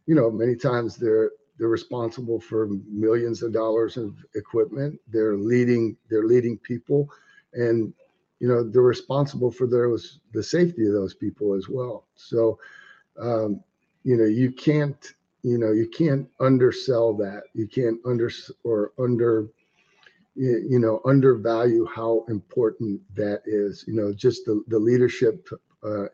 [0.07, 4.98] you know many times they're they're responsible for millions of dollars of equipment.
[5.09, 7.09] They're leading they're leading people.
[7.52, 7.92] And
[8.40, 12.07] you know they're responsible for those the safety of those people as well.
[12.14, 12.59] So
[13.18, 13.62] um,
[14.05, 17.44] you know you can't you know you can't undersell that.
[17.55, 18.31] You can't under
[18.64, 19.48] or under
[20.35, 23.85] you know undervalue how important that is.
[23.88, 25.48] You know just the, the leadership
[25.83, 26.07] uh,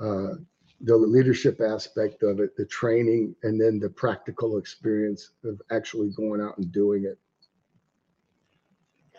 [0.00, 0.34] uh,
[0.82, 6.40] the leadership aspect of it the training and then the practical experience of actually going
[6.40, 7.18] out and doing it.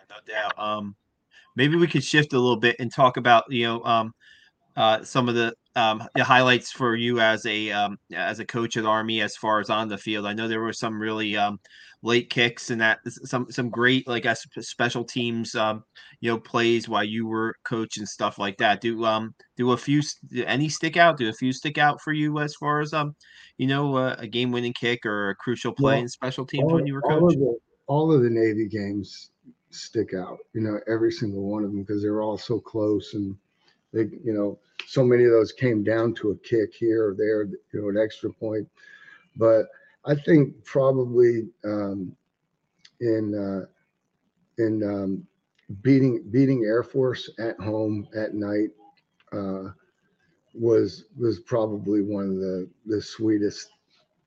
[0.08, 0.58] No doubt.
[0.58, 0.96] Um
[1.56, 4.12] maybe we could shift a little bit and talk about you know um,
[4.76, 8.76] uh, some of the, um, the highlights for you as a um, as a coach
[8.76, 10.26] at Army as far as on the field.
[10.26, 11.60] I know there were some really um,
[12.02, 15.84] late kicks and that some some great like uh, special teams um,
[16.20, 18.80] you know plays while you were coach and stuff like that.
[18.80, 21.18] Do um do a few do any stick out?
[21.18, 23.14] Do a few stick out for you as far as um
[23.58, 26.64] you know uh, a game winning kick or a crucial play well, in special teams
[26.64, 27.20] all, when you were coach?
[27.20, 29.30] All of, the, all of the Navy games
[29.70, 33.36] stick out, you know, every single one of them because they're all so close and
[33.92, 37.44] they, you know, so many of those came down to a kick here or there,
[37.44, 38.68] you know, an extra point.
[39.36, 39.66] But
[40.04, 42.16] I think probably um,
[43.00, 43.66] in uh,
[44.62, 45.26] in um,
[45.82, 48.70] beating beating Air Force at home at night
[49.32, 49.70] uh,
[50.54, 53.70] was was probably one of the the sweetest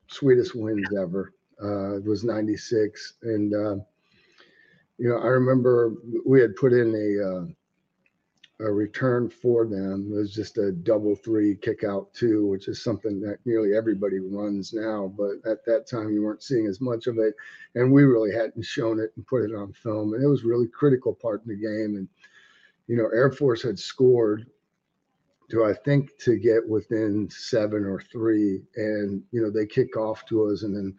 [0.07, 1.33] sweetest wins ever.
[1.61, 3.75] Uh, it was 96 and uh,
[4.97, 5.93] you know, I remember
[6.25, 7.45] we had put in a uh,
[8.59, 10.11] a return for them.
[10.11, 14.19] It was just a double three kick out two, which is something that nearly everybody
[14.19, 15.13] runs now.
[15.17, 17.33] But at that time, you weren't seeing as much of it,
[17.75, 20.13] and we really hadn't shown it and put it on film.
[20.13, 21.97] And it was really critical part in the game.
[21.97, 22.07] And
[22.87, 24.45] you know, Air Force had scored
[25.49, 30.25] to I think to get within seven or three, and you know they kick off
[30.27, 30.95] to us, and then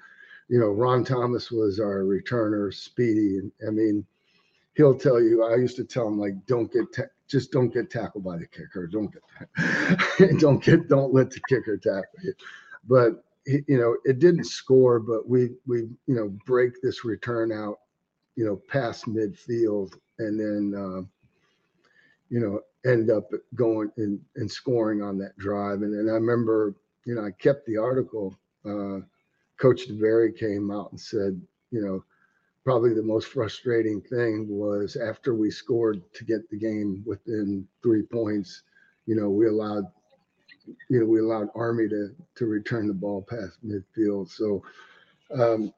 [0.49, 3.39] you know, Ron Thomas was our returner, Speedy.
[3.39, 4.07] And I mean,
[4.75, 7.91] he'll tell you, I used to tell him, like, don't get, ta- just don't get
[7.91, 8.87] tackled by the kicker.
[8.87, 12.35] Don't get, don't get, don't let the kicker tackle you.
[12.87, 17.81] But, you know, it didn't score, but we, we, you know, break this return out,
[18.37, 21.03] you know, past midfield and then, uh,
[22.31, 25.83] you know, end up going and, and scoring on that drive.
[25.83, 26.75] And then I remember,
[27.07, 29.01] you know, I kept the article, uh,
[29.59, 31.41] Coach DeBerry came out and said,
[31.71, 32.05] you know,
[32.65, 38.03] probably the most frustrating thing was after we scored to get the game within three
[38.03, 38.63] points,
[39.07, 39.85] you know, we allowed,
[40.89, 44.31] you know, we allowed Army to to return the ball past midfield.
[44.31, 44.63] So
[45.39, 45.73] um,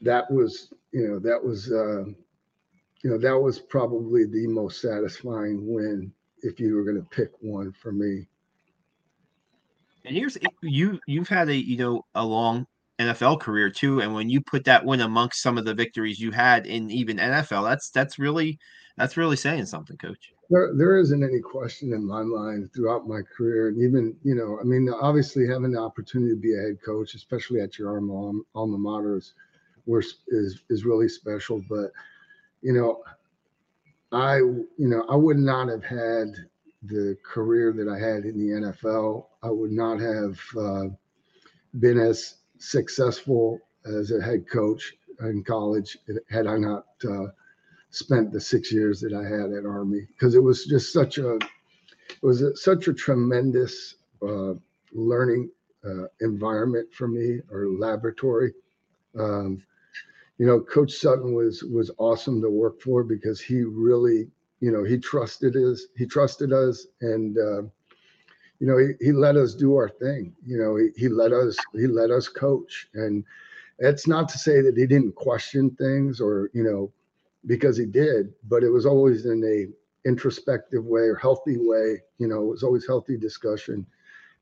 [0.00, 2.04] that was, you know, that was, uh,
[3.02, 6.10] you know, that was probably the most satisfying win
[6.42, 8.26] if you were going to pick one for me.
[10.06, 12.66] And here's you you've had a you know a long
[12.98, 14.00] NFL career too.
[14.00, 17.16] And when you put that win amongst some of the victories you had in even
[17.18, 18.58] NFL, that's that's really
[18.96, 20.32] that's really saying something, coach.
[20.50, 24.58] There, there isn't any question in my mind throughout my career, and even you know,
[24.60, 28.40] I mean, obviously having the opportunity to be a head coach, especially at your alma,
[28.54, 29.34] alma mater, is,
[30.28, 31.62] is is really special.
[31.68, 31.90] But
[32.62, 33.02] you know,
[34.12, 36.36] I, you know, I would not have had
[36.84, 39.26] the career that I had in the NFL.
[39.42, 40.84] I would not have uh,
[41.80, 45.98] been as successful as a head coach in college
[46.30, 47.26] had I not uh,
[47.90, 51.36] spent the six years that I had at Army because it was just such a
[51.36, 54.54] it was a, such a tremendous uh,
[54.92, 55.50] learning
[55.84, 58.52] uh, environment for me or laboratory.
[59.18, 59.62] Um,
[60.38, 64.28] you know, Coach Sutton was was awesome to work for because he really,
[64.60, 65.86] you know, he trusted us.
[65.96, 67.62] He trusted us, and uh,
[68.64, 70.34] you know, he, he let us do our thing.
[70.46, 73.22] You know, he, he let us he let us coach, and
[73.78, 76.90] it's not to say that he didn't question things or you know,
[77.44, 82.00] because he did, but it was always in a introspective way or healthy way.
[82.16, 83.84] You know, it was always healthy discussion.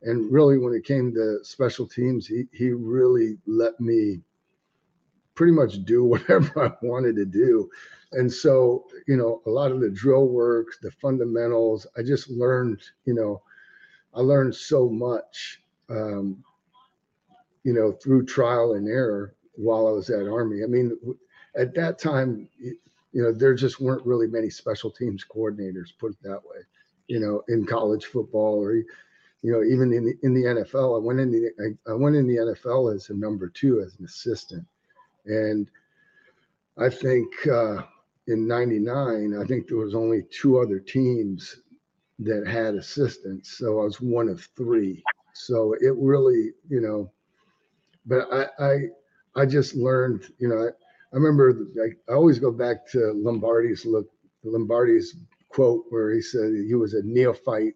[0.02, 4.20] And really, when it came to special teams, he he really let me
[5.34, 7.68] pretty much do whatever I wanted to do.
[8.12, 12.82] And so, you know, a lot of the drill work, the fundamentals, I just learned,
[13.04, 13.42] you know,
[14.14, 16.44] I learned so much, um,
[17.64, 20.62] you know, through trial and error while I was at Army.
[20.62, 20.96] I mean,
[21.56, 26.22] at that time, you know, there just weren't really many special teams coordinators, put it
[26.22, 26.62] that way,
[27.08, 28.86] you know, in college football or, you
[29.42, 30.96] know, even in the, in the NFL.
[30.96, 33.96] I went in the I, I went in the NFL as a number two as
[33.98, 34.66] an assistant
[35.26, 35.68] and
[36.78, 37.82] I think uh,
[38.26, 41.60] in 99, I think there was only two other teams
[42.20, 43.58] that had assistants.
[43.58, 45.02] So I was one of three.
[45.34, 47.10] So it really, you know,
[48.06, 48.76] but I, I,
[49.42, 53.84] I just learned, you know, I, I remember like, I always go back to Lombardi's
[53.84, 54.06] look,
[54.44, 55.16] Lombardi's
[55.48, 57.74] quote where he said he was a neophyte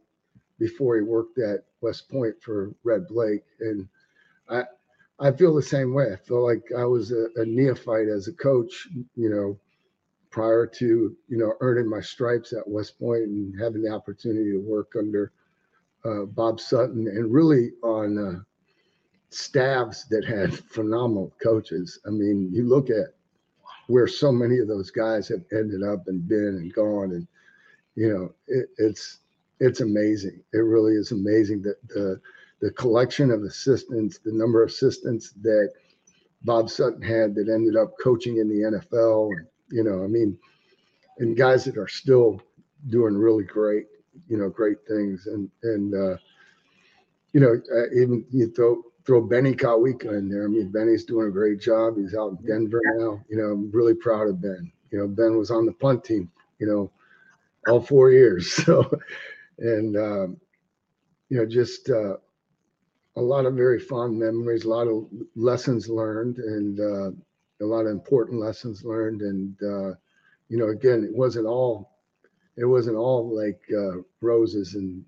[0.58, 3.42] before he worked at West Point for Red Blaik.
[3.60, 3.88] And
[4.48, 4.64] I,
[5.18, 6.12] I feel the same way.
[6.12, 9.58] I feel like I was a, a, neophyte as a coach, you know,
[10.36, 14.58] prior to you know earning my stripes at West Point and having the opportunity to
[14.58, 15.32] work under
[16.04, 18.40] uh, Bob Sutton and really on uh,
[19.30, 21.98] staffs that had phenomenal coaches.
[22.06, 23.14] I mean, you look at
[23.86, 27.26] where so many of those guys have ended up and been and gone, and
[27.94, 29.20] you know, it, it's
[29.60, 30.42] it's amazing.
[30.52, 32.20] It really is amazing that the
[32.60, 35.72] the collection of assistants, the number of assistants that
[36.42, 39.30] Bob Sutton had that ended up coaching in the NFL.
[39.70, 40.38] You know, I mean,
[41.18, 42.40] and guys that are still
[42.88, 43.86] doing really great,
[44.28, 45.26] you know, great things.
[45.26, 46.16] And and uh,
[47.32, 50.44] you know, uh, even you throw throw Benny Kotwica in there.
[50.44, 51.96] I mean, Benny's doing a great job.
[51.96, 53.22] He's out in Denver now.
[53.28, 54.70] You know, I'm really proud of Ben.
[54.90, 56.30] You know, Ben was on the punt team.
[56.58, 56.92] You know,
[57.68, 58.52] all four years.
[58.64, 58.90] So,
[59.58, 60.36] and um,
[61.30, 62.16] you know, just uh,
[63.16, 67.10] a lot of very fond memories, a lot of lessons learned, and uh,
[67.60, 69.22] a lot of important lessons learned.
[69.22, 69.94] And uh,
[70.48, 71.90] you know, again, it wasn't all
[72.56, 75.04] it wasn't all like uh, roses and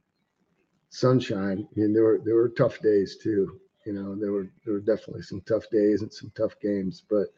[0.90, 1.66] sunshine.
[1.76, 3.60] I mean, there were there were tough days too.
[3.86, 7.28] You know, there were there were definitely some tough days and some tough games, but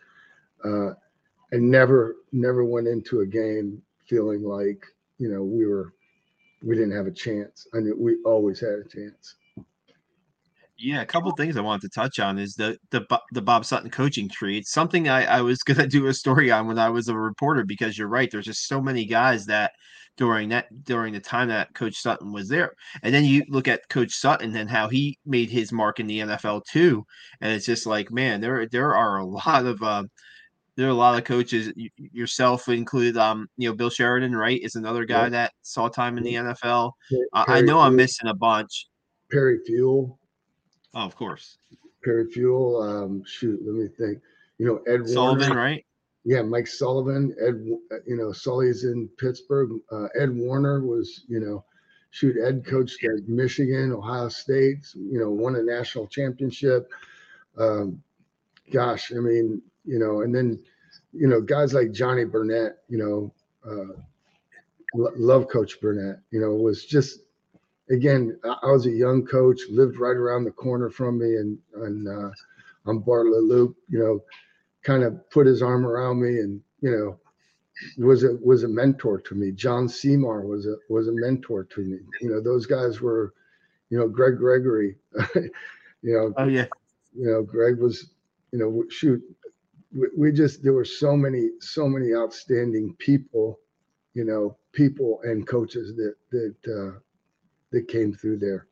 [0.64, 0.90] uh,
[1.52, 4.84] I never never went into a game feeling like
[5.18, 5.92] you know we were
[6.62, 7.66] we didn't have a chance.
[7.74, 9.36] I knew we always had a chance.
[10.80, 13.90] Yeah, a couple things I wanted to touch on is the the the Bob Sutton
[13.90, 14.58] coaching tree.
[14.58, 17.64] It's something I, I was gonna do a story on when I was a reporter
[17.64, 18.30] because you're right.
[18.30, 19.72] There's just so many guys that
[20.16, 23.88] during that during the time that Coach Sutton was there, and then you look at
[23.88, 27.04] Coach Sutton and how he made his mark in the NFL too,
[27.40, 30.04] and it's just like man, there there are a lot of uh,
[30.76, 33.18] there are a lot of coaches, yourself included.
[33.18, 36.92] Um, you know, Bill Sheridan, right, is another guy that saw time in the NFL.
[37.34, 38.86] Uh, I know I'm missing a bunch.
[39.30, 40.19] Perry Fewell.
[40.94, 41.58] Oh, of course.
[42.04, 42.82] Perry Fewell.
[42.82, 44.20] Um, shoot, let me think.
[44.58, 45.56] You know, Ed Sullivan, Warinner.
[45.56, 45.86] right?
[46.24, 47.34] Yeah, Mike Sullivan.
[47.40, 47.64] Ed,
[48.06, 49.70] you know, Sully's in Pittsburgh.
[49.90, 51.64] Uh, Ed Warinner was, you know,
[52.10, 54.86] shoot, Ed coached at Michigan, Ohio State.
[54.94, 56.90] You know, won a national championship.
[57.56, 58.02] Um,
[58.70, 60.62] gosh, I mean, you know, and then,
[61.12, 62.78] you know, guys like Johnny Burnett.
[62.88, 63.34] You know,
[63.64, 63.94] uh,
[64.94, 66.18] love Coach Burnett.
[66.30, 67.20] You know, was just
[67.90, 72.08] again, I was a young coach, lived right around the corner from me, and and
[72.08, 72.30] uh,
[72.86, 74.22] on Bartlett Loop, you know,
[74.82, 77.18] kind of put his arm around me, and you know,
[78.04, 79.52] was a was a mentor to me.
[79.52, 81.98] John Seymour was a was a mentor to me.
[82.20, 83.34] You know, those guys were,
[83.90, 84.96] you know, Greg Gregory.
[85.34, 85.50] you
[86.02, 86.66] know, oh yeah,
[87.14, 88.10] you know, Greg was,
[88.52, 89.22] you know, shoot,
[89.92, 93.58] we, we just there were so many so many outstanding people,
[94.14, 96.54] you know, people and coaches that that.
[96.66, 96.98] Uh,
[97.72, 98.66] that came through there.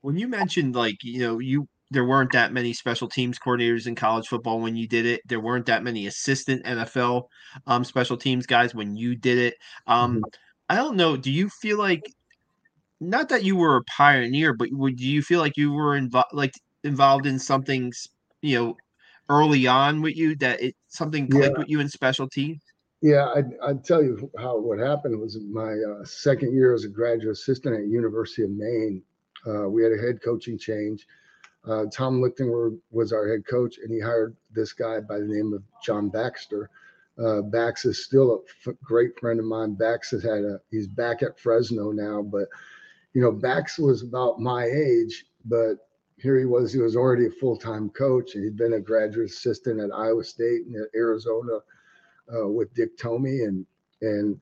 [0.00, 3.94] When you mentioned like you know you there weren't that many special teams coordinators in
[3.94, 5.26] college football when you did it.
[5.26, 7.24] There weren't that many assistant NFL
[7.66, 9.54] um, special teams guys when you did it.
[9.86, 10.22] Um, mm-hmm.
[10.68, 11.16] I don't know.
[11.16, 12.12] Do you feel like
[13.00, 16.52] not that you were a pioneer, but would you feel like you were involved like
[16.84, 17.92] involved in something
[18.42, 18.76] you know
[19.30, 21.58] early on with you that it something clicked yeah.
[21.58, 22.60] with you in special teams?
[23.00, 26.88] Yeah, I'd, I'd, tell you how what happened was my uh, second year as a
[26.88, 29.02] graduate assistant at University of Maine.
[29.46, 31.06] Uh, we had a head coaching change.
[31.64, 35.52] Uh, Tom Lichtenberg was our head coach, and he hired this guy by the name
[35.52, 36.70] of John Baxter.
[37.22, 39.74] Uh, Bax is still a f- great friend of mine.
[39.74, 42.48] Bax has had a he's back at Fresno now, but
[43.12, 45.74] you know Bax was about my age, but
[46.16, 46.72] here he was.
[46.72, 50.24] He was already a full time coach, and he'd been a graduate assistant at Iowa
[50.24, 51.58] State and at Arizona
[52.34, 53.66] uh, with Dick Tomey, and
[54.02, 54.40] and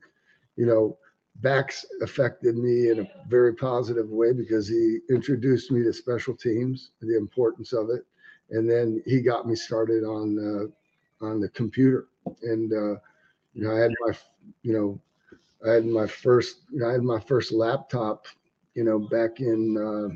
[0.55, 0.97] you know
[1.41, 6.91] Bax affected me in a very positive way because he introduced me to special teams,
[7.01, 8.05] the importance of it,
[8.49, 10.71] and then he got me started on
[11.21, 12.07] uh, on the computer.
[12.41, 12.99] And uh,
[13.53, 14.13] you know, I had my
[14.63, 14.99] you know,
[15.67, 18.25] I had my first you know, I had my first laptop,
[18.73, 20.15] you know, back in uh,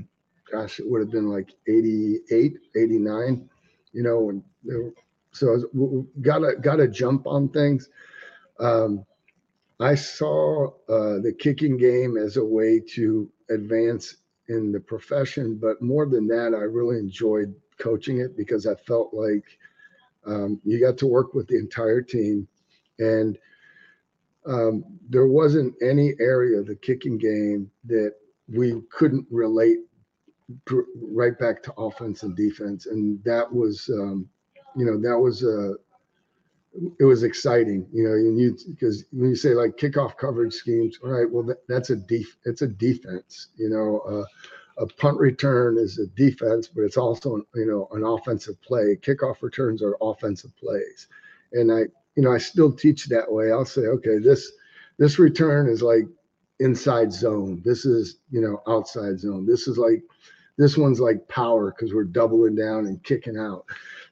[0.52, 3.50] gosh, it would have been like 88, 89,
[3.94, 4.44] you know, and
[5.32, 5.58] so
[6.42, 7.90] to got to jump on things.
[8.60, 9.06] Um,
[9.80, 14.18] I saw uh, the kicking game as a way to advance
[14.48, 19.14] in the profession, but more than that, I really enjoyed coaching it because I felt
[19.14, 19.46] like
[20.26, 22.48] um, you got to work with the entire team,
[23.00, 23.40] and
[24.46, 28.14] um, there wasn't any area of the kicking game that
[28.48, 29.80] we couldn't relate
[30.96, 34.28] right back to offense and defense, and that was, um,
[34.76, 35.76] you know, that was a
[37.00, 40.98] it was exciting, you know, and you because when you say like kickoff coverage schemes,
[41.04, 44.26] all right, well that, that's a def it's a defense, you know, uh,
[44.78, 48.98] a punt return is a defense, but it's also you know an offensive play.
[49.02, 51.08] Kickoff returns are offensive plays,
[51.54, 51.80] and I
[52.16, 53.52] you know I still teach that way.
[53.52, 54.52] I'll say, okay, this
[54.98, 56.06] this return is like
[56.60, 57.62] inside zone.
[57.66, 59.46] This is you know outside zone.
[59.46, 60.04] This is like
[60.58, 63.66] this one's like power because we're doubling down and kicking out.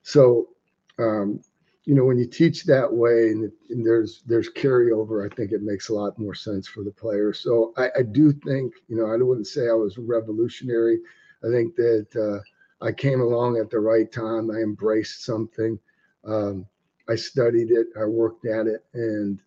[0.04, 0.50] So
[0.98, 1.42] um,
[1.90, 5.64] you know, when you teach that way and, and, there's there's carryover, I think it
[5.64, 7.34] makes a lot more sense for the player.
[7.34, 11.00] So I, I do think, you know, I wouldn't say I was revolutionary.
[11.44, 14.52] I think that uh, I came along at the right time.
[14.52, 15.80] I embraced something.
[16.26, 16.68] Um,
[17.10, 17.88] I studied it.
[18.00, 19.40] I worked at it, and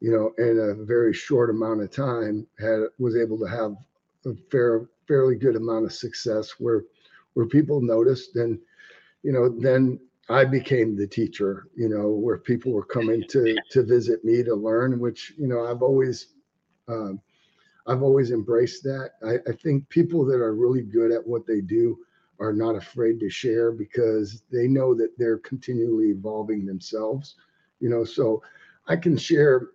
[0.00, 3.74] you know, in a very short amount of time, had was able to have
[4.26, 6.84] a fair, fairly good amount of success where
[7.32, 8.58] where people noticed, and
[9.22, 9.98] you know, then
[10.28, 14.54] I became the teacher, you know, where people were coming to to visit me to
[14.54, 16.34] learn, which you know I've always
[16.88, 17.20] um,
[17.86, 19.12] I've always embraced that.
[19.24, 21.98] I, I think people that are really good at what they do
[22.40, 27.36] are not afraid to share because they know that they're continually evolving themselves,
[27.80, 28.04] you know.
[28.04, 28.42] So
[28.88, 29.68] I can share,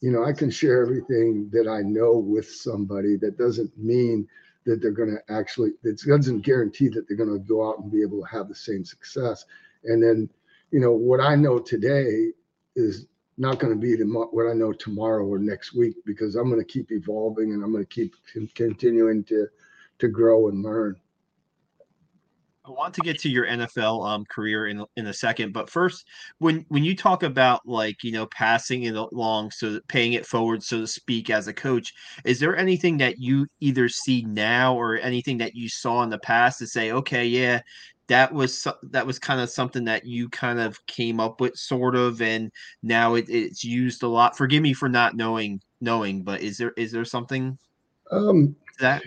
[0.00, 3.16] you know, I can share everything that I know with somebody.
[3.16, 4.28] That doesn't mean
[4.64, 5.72] that they're going to actually.
[5.82, 8.54] It doesn't guarantee that they're going to go out and be able to have the
[8.54, 9.44] same success
[9.84, 10.28] and then,
[10.70, 12.30] you know, what I know today
[12.76, 13.06] is
[13.38, 16.60] not going to be the, what I know tomorrow or next week because I'm going
[16.60, 18.14] to keep evolving and I'm going to keep
[18.54, 19.46] continuing to
[19.98, 20.96] to grow and learn.
[22.64, 26.06] I want to get to your NFL um, career in in a second, but first,
[26.38, 30.62] when when you talk about like you know passing it along, so paying it forward,
[30.62, 31.92] so to speak, as a coach,
[32.24, 36.18] is there anything that you either see now or anything that you saw in the
[36.20, 37.60] past to say, okay, yeah,
[38.06, 41.96] that was that was kind of something that you kind of came up with sort
[41.96, 42.52] of and
[42.82, 46.72] now it, it's used a lot forgive me for not knowing knowing but is there
[46.76, 47.56] is there something
[48.10, 49.02] um that?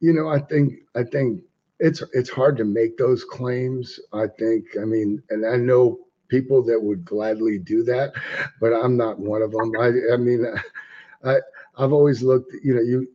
[0.00, 1.42] you know i think i think
[1.82, 6.62] it's it's hard to make those claims i think i mean and i know people
[6.64, 8.12] that would gladly do that
[8.60, 10.46] but i'm not one of them i i mean
[11.24, 11.36] i
[11.78, 13.06] i've always looked you know you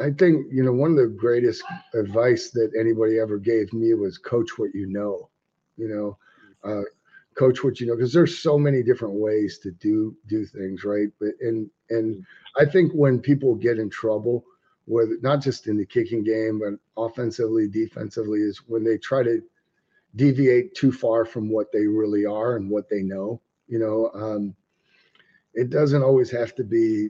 [0.00, 1.62] I think you know one of the greatest
[1.94, 5.30] advice that anybody ever gave me was coach what you know.
[5.76, 6.18] You know,
[6.70, 6.82] uh,
[7.36, 11.08] coach what you know because there's so many different ways to do do things, right?
[11.20, 12.24] But and and
[12.58, 14.44] I think when people get in trouble
[14.86, 19.40] with not just in the kicking game but offensively, defensively, is when they try to
[20.16, 23.40] deviate too far from what they really are and what they know.
[23.66, 24.54] You know, um,
[25.54, 27.08] it doesn't always have to be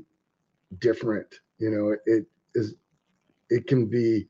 [0.79, 1.41] different.
[1.59, 2.75] You know, it is
[3.51, 4.27] it can be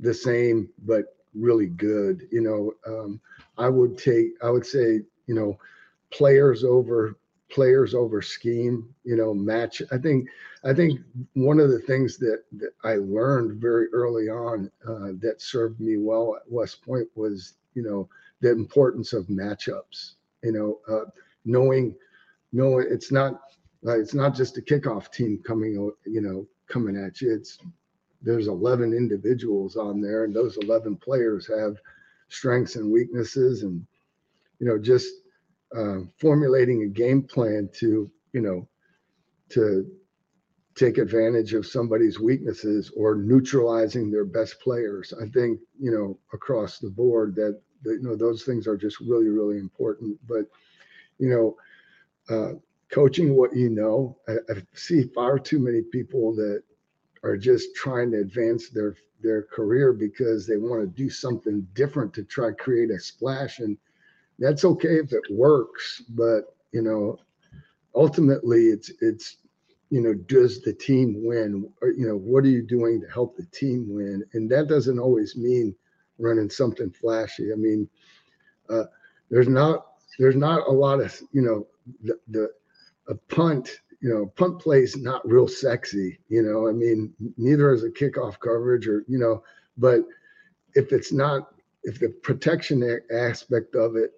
[0.00, 2.22] the same but really good.
[2.30, 3.20] You know, um,
[3.58, 5.58] I would take I would say you know
[6.10, 7.16] players over
[7.54, 9.80] players over scheme, you know, match.
[9.92, 10.28] I think
[10.64, 11.00] I think
[11.34, 15.96] one of the things that, that I learned very early on uh, that served me
[15.96, 18.08] well at West Point was, you know,
[18.40, 20.14] the importance of matchups.
[20.42, 21.10] You know, uh,
[21.44, 21.94] knowing
[22.52, 23.40] knowing it's not
[23.86, 27.32] uh, it's not just a kickoff team coming, you know, coming at you.
[27.32, 27.58] It's
[28.20, 31.76] there's 11 individuals on there, and those 11 players have
[32.28, 33.86] strengths and weaknesses, and
[34.58, 35.23] you know, just
[35.76, 38.68] uh, formulating a game plan to, you know,
[39.50, 39.86] to
[40.74, 45.12] take advantage of somebody's weaknesses or neutralizing their best players.
[45.20, 49.00] I think, you know, across the board that, that you know, those things are just
[49.00, 50.18] really, really important.
[50.28, 50.46] But,
[51.18, 51.56] you know,
[52.34, 52.54] uh,
[52.90, 56.62] coaching what you know, I, I see far too many people that
[57.22, 62.12] are just trying to advance their their career because they want to do something different
[62.12, 63.78] to try create a splash and
[64.38, 67.18] that's okay if it works but you know
[67.94, 69.36] ultimately it's it's
[69.90, 71.70] you know does the team win?
[71.80, 74.24] Or you know what are you doing to help the team win?
[74.32, 75.74] And that doesn't always mean
[76.18, 77.52] running something flashy.
[77.52, 77.88] I mean
[78.68, 78.84] uh,
[79.30, 79.86] there's not
[80.18, 81.66] there's not a lot of you know
[82.02, 82.50] the, the
[83.08, 86.18] a punt you know, punt play is not real sexy.
[86.28, 89.42] You know, I mean, neither is a kickoff coverage or, you know,
[89.78, 90.04] but
[90.74, 91.54] if it's not,
[91.84, 94.12] if the protection aspect of it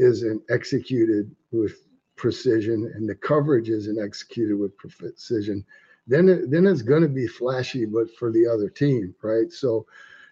[0.00, 1.86] isn't executed with
[2.16, 5.64] precision and the coverage isn't executed with precision,
[6.06, 9.52] then it, then it's going to be flashy, but for the other team, right?
[9.52, 9.86] So,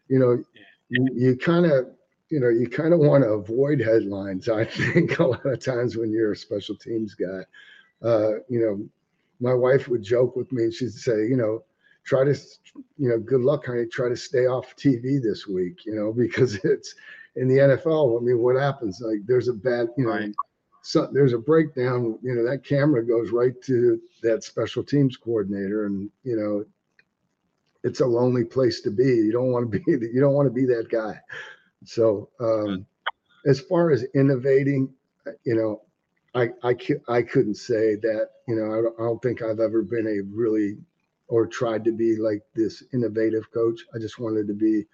[0.09, 0.43] you know,
[0.91, 1.89] you, kind of
[2.31, 4.49] you know you kind of want to avoid headlines.
[4.49, 7.43] I think a lot of times when you're a special teams guy,
[8.03, 8.89] uh, you know,
[9.41, 11.63] my wife would joke with me and she'd say, you know,
[12.05, 12.35] try to,
[12.99, 13.87] you know, good luck, honey.
[13.87, 16.95] Try to stay off TV this week, you know, because it's
[17.37, 18.21] in the NFL.
[18.21, 19.01] I mean, what happens?
[19.01, 20.35] Like, there's a bad, you know, right.
[20.83, 22.19] so there's a breakdown.
[22.23, 26.65] You know, that camera goes right to that special teams coordinator, and you know,
[27.85, 29.05] it's a lonely place to be.
[29.05, 29.85] You don't want to be.
[30.13, 31.21] You don't want to be that guy.
[31.85, 32.87] So, um,
[33.47, 34.93] as far as innovating,
[35.45, 35.83] you know,
[36.35, 36.77] I, I,
[37.09, 40.23] I couldn't say that, you know, I don't, I don't think I've ever been a
[40.37, 40.77] really
[41.29, 43.81] or tried to be like this innovative coach.
[43.95, 44.87] I just wanted to be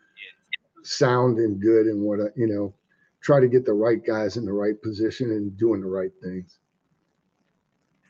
[0.85, 2.75] sound and good and what, you know,
[3.23, 6.59] try to get the right guys in the right position and doing the right things.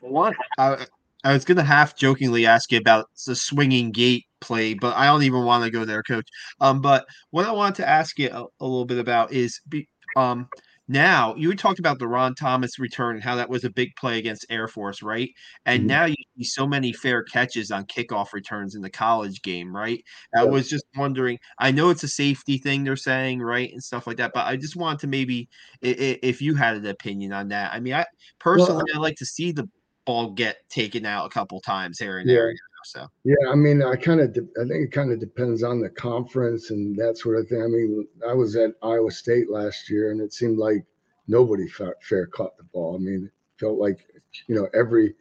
[0.01, 0.35] What?
[0.57, 0.85] I,
[1.23, 5.05] I was going to half jokingly ask you about the swinging gate play, but I
[5.05, 6.27] don't even want to go there, coach.
[6.61, 9.87] Um, but what I wanted to ask you a, a little bit about is, be,
[10.15, 10.47] um,
[10.87, 14.19] now you talked about the Ron Thomas return and how that was a big play
[14.19, 15.29] against Air Force, right?
[15.65, 15.87] And mm-hmm.
[15.87, 20.03] now you see so many fair catches on kickoff returns in the college game, right?
[20.35, 21.39] I was just wondering.
[21.59, 24.55] I know it's a safety thing they're saying, right, and stuff like that, but I
[24.57, 25.49] just wanted to maybe
[25.81, 27.73] if you had an opinion on that.
[27.73, 28.05] I mean, I
[28.39, 29.67] personally well, I like to see the
[30.05, 32.35] ball get taken out a couple times here and yeah.
[32.35, 32.53] there.
[32.85, 35.81] So yeah, I mean, I kind of, de- I think it kind of depends on
[35.81, 37.61] the conference and that sort of thing.
[37.61, 40.85] I mean, I was at Iowa State last year, and it seemed like
[41.27, 42.95] nobody fair caught the ball.
[42.95, 44.07] I mean, it felt like
[44.47, 45.15] you know every,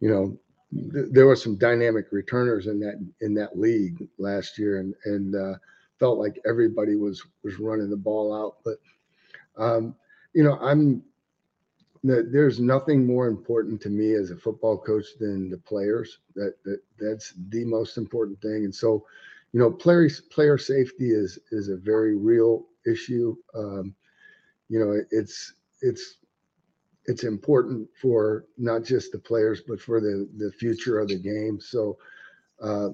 [0.00, 0.38] you know,
[0.92, 5.34] th- there were some dynamic returners in that in that league last year, and and
[5.34, 5.54] uh,
[5.98, 8.56] felt like everybody was was running the ball out.
[8.62, 8.76] But
[9.56, 9.94] um,
[10.34, 11.02] you know, I'm
[12.06, 16.18] there's nothing more important to me as a football coach than the players.
[16.34, 18.64] That that that's the most important thing.
[18.64, 19.04] And so,
[19.52, 23.36] you know, player player safety is is a very real issue.
[23.54, 23.94] Um,
[24.68, 26.18] you know, it's it's
[27.06, 31.60] it's important for not just the players but for the the future of the game.
[31.60, 31.96] So,
[32.60, 32.90] uh,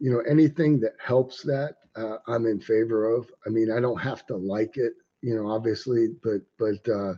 [0.00, 3.30] you know, anything that helps that, uh, I'm in favor of.
[3.46, 7.14] I mean, I don't have to like it, you know, obviously, but but uh,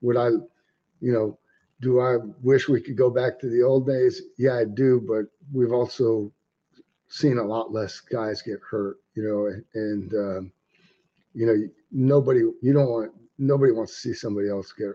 [0.00, 0.30] would I
[1.00, 1.38] you know,
[1.80, 4.22] do I wish we could go back to the old days?
[4.38, 6.32] Yeah, I do, but we've also
[7.08, 10.52] seen a lot less guys get hurt, you know, and um,
[11.34, 11.56] you know,
[11.90, 14.92] nobody you don't want nobody wants to see somebody else get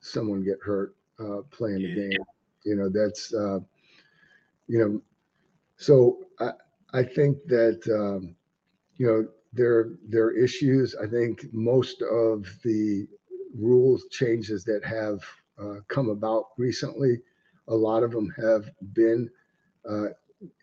[0.00, 2.24] someone get hurt uh, playing the game.
[2.64, 3.60] You know, that's uh,
[4.66, 5.02] you know,
[5.76, 6.52] so I
[6.92, 8.34] I think that um,
[8.96, 10.94] you know there there are issues.
[10.96, 13.06] I think most of the
[13.56, 15.20] rules changes that have
[15.60, 17.20] uh, come about recently.
[17.68, 19.30] A lot of them have been
[19.88, 20.08] uh,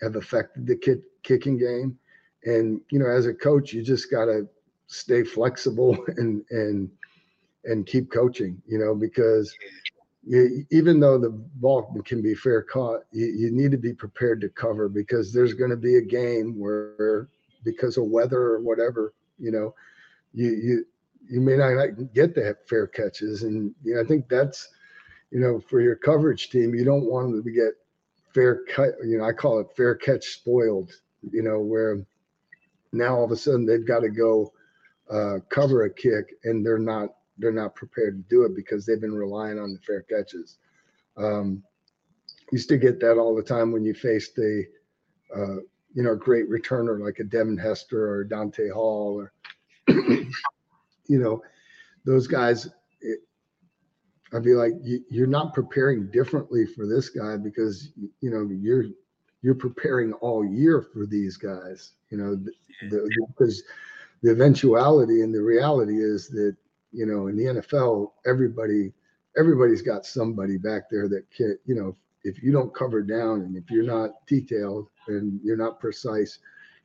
[0.02, 1.98] have affected the kick, kicking game,
[2.46, 4.48] and you know, as a coach, you just got to
[4.88, 6.90] stay flexible and and
[7.66, 8.62] and keep coaching.
[8.68, 9.54] You know, because
[10.24, 14.42] you, even though the ball can be fair caught, you, you need to be prepared
[14.42, 17.30] to cover because there's going to be a game where
[17.64, 19.74] because of weather or whatever, you know,
[20.34, 20.86] you you
[21.30, 24.70] you may not get the fair catches, and you know, I think that's
[25.32, 27.74] you know, for your coverage team, you don't want them to get
[28.34, 28.92] fair cut.
[29.06, 30.92] You know, I call it fair catch spoiled.
[31.32, 32.06] You know, where
[32.92, 34.52] now all of a sudden they've got to go
[35.10, 39.02] uh, cover a kick and they're not they're not prepared to do it because they've
[39.02, 40.58] been relying on the fair catches.
[41.18, 41.64] Um,
[42.52, 44.64] used to get that all the time when you faced a
[45.36, 45.56] uh,
[45.94, 49.34] you know great returner like a Devin Hester or Dante Hall or
[49.88, 50.30] you
[51.08, 51.42] know
[52.06, 52.68] those guys.
[53.02, 53.20] It,
[54.34, 57.90] I'd be like, you, are not preparing differently for this guy because
[58.22, 58.86] you know you're
[59.42, 61.94] you're preparing all year for these guys.
[62.10, 62.46] You know,
[62.90, 63.64] because
[64.22, 66.56] the, the eventuality and the reality is that
[66.92, 68.94] you know in the NFL everybody
[69.38, 73.56] everybody's got somebody back there that can you know if you don't cover down and
[73.56, 76.40] if you're not detailed and you're not precise,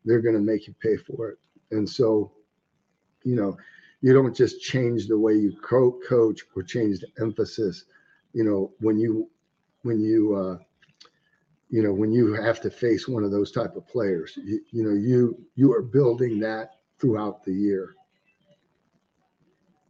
[0.04, 1.38] they're going to make you pay for it.
[1.70, 2.32] And so,
[3.24, 3.56] you know,
[4.00, 7.84] you don't just change the way you co- coach or change the emphasis.
[8.32, 9.30] You know, when you
[9.82, 10.58] when you uh,
[11.70, 14.82] you know when you have to face one of those type of players, you, you
[14.82, 17.94] know you you are building that throughout the year.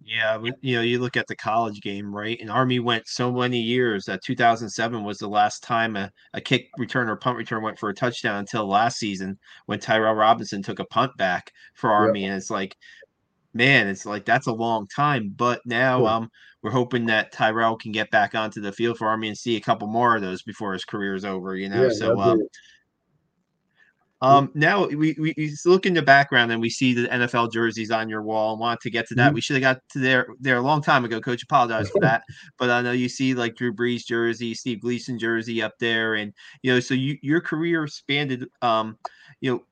[0.06, 2.40] Yeah, you know, you look at the college game, right?
[2.40, 6.68] And Army went so many years that 2007 was the last time a, a kick
[6.78, 9.36] return or punt return went for a touchdown until last season
[9.66, 12.24] when Tyrell Robinson took a punt back for Army.
[12.24, 12.76] And it's like,
[13.56, 15.32] man, it's like that's a long time.
[15.36, 16.06] But now cool.
[16.06, 16.30] um,
[16.62, 19.60] we're hoping that Tyrell can get back onto the field for Army and see a
[19.60, 21.84] couple more of those before his career is over, you know?
[21.84, 22.40] Yeah, so, um,
[24.22, 27.90] um, now we, we, we look in the background and we see the NFL jerseys
[27.90, 29.26] on your wall and want to get to that.
[29.26, 29.34] Mm-hmm.
[29.34, 31.20] We should have got to there there a long time ago.
[31.20, 32.22] Coach, apologize for that.
[32.58, 36.32] But I know you see like Drew Brees jersey, Steve Gleason jersey up there, and
[36.62, 38.98] you know, so you your career spanned um,
[39.40, 39.64] you know,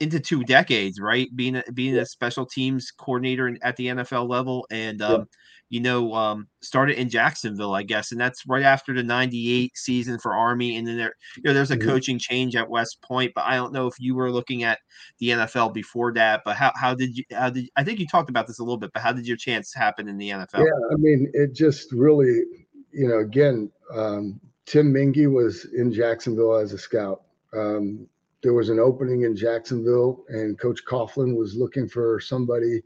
[0.00, 1.28] into two decades, right?
[1.36, 5.28] Being a, being a special teams coordinator at the NFL level, and um,
[5.68, 10.18] you know, um, started in Jacksonville, I guess, and that's right after the '98 season
[10.18, 11.88] for Army, and then there, you know, there's a mm-hmm.
[11.88, 14.80] coaching change at West Point, but I don't know if you were looking at
[15.18, 16.42] the NFL before that.
[16.44, 17.24] But how how did you?
[17.30, 18.90] How did I think you talked about this a little bit?
[18.92, 20.58] But how did your chance happen in the NFL?
[20.58, 22.42] Yeah, I mean, it just really,
[22.90, 27.22] you know, again, um, Tim Mingy was in Jacksonville as a scout.
[27.52, 28.08] Um,
[28.42, 32.82] there was an opening in Jacksonville, and Coach Coughlin was looking for somebody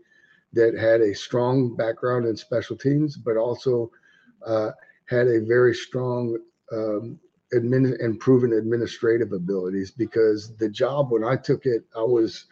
[0.52, 3.90] that had a strong background in special teams, but also
[4.46, 4.70] uh,
[5.06, 6.38] had a very strong
[6.72, 7.18] um,
[7.52, 9.90] admin and proven administrative abilities.
[9.90, 12.46] Because the job when I took it, I was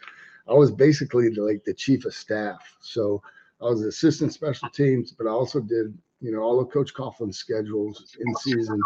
[0.47, 2.75] I was basically like the chief of staff.
[2.81, 3.21] So
[3.61, 7.37] I was assistant special teams, but I also did you know all of Coach Coughlin's
[7.37, 8.79] schedules in season,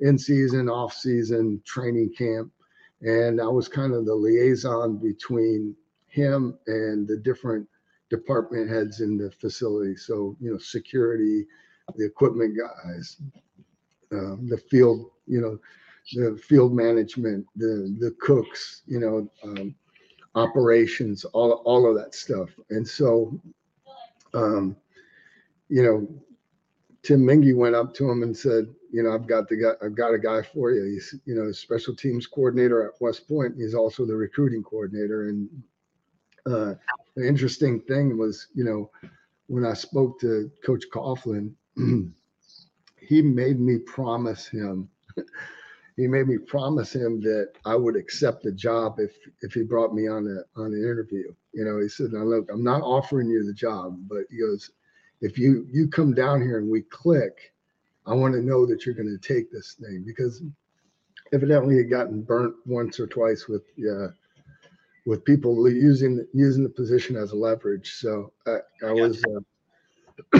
[0.00, 2.50] in season, off season, training camp,
[3.02, 5.74] and I was kind of the liaison between
[6.06, 7.66] him and the different
[8.10, 9.96] department heads in the facility.
[9.96, 11.46] So, you know, security,
[11.96, 13.16] the equipment guys,
[14.12, 15.58] um, the field, you know,
[16.14, 19.74] the field management, the the cooks, you know, um,
[20.34, 22.48] operations, all all of that stuff.
[22.70, 23.38] And so,
[24.34, 24.76] um,
[25.68, 26.08] you know,
[27.08, 29.94] Tim Mingy went up to him and said, you know, I've got the guy, I've
[29.94, 30.84] got a guy for you.
[30.84, 33.54] He's, you know, special teams coordinator at West Point.
[33.56, 35.48] He's also the recruiting coordinator, and
[36.44, 36.74] uh,
[37.16, 38.90] the interesting thing was, you know,
[39.46, 41.54] when I spoke to Coach Coughlin,
[43.00, 44.90] he made me promise him,
[45.96, 49.94] he made me promise him that I would accept the job if if he brought
[49.94, 51.32] me on a on an interview.
[51.54, 54.72] You know, he said, "Now look, I'm not offering you the job, but he goes,
[55.20, 57.52] if you you come down here and we click,
[58.06, 60.42] I want to know that you're going to take this thing because
[61.32, 64.08] evidently it gotten burnt once or twice with uh,
[65.06, 67.94] with people using using the position as a leverage.
[67.94, 70.38] So I, I was, uh,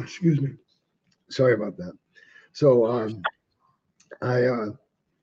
[0.02, 0.50] excuse me,
[1.30, 1.92] sorry about that.
[2.52, 3.22] So um,
[4.22, 4.66] I uh,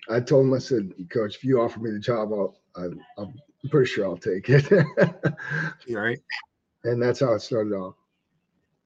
[0.10, 2.88] I told him I said, Coach, if you offer me the job, I'll I,
[3.18, 3.34] I'm
[3.70, 4.70] pretty sure I'll take it.
[5.90, 6.20] right.
[6.84, 7.96] And that's how it started off.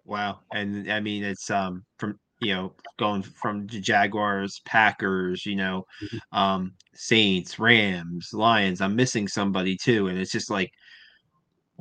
[0.05, 5.55] Wow, and I mean it's um from you know, going from the Jaguars, Packers, you
[5.55, 6.37] know, mm-hmm.
[6.37, 8.81] um, Saints, Rams, Lions.
[8.81, 10.71] I'm missing somebody too, and it's just like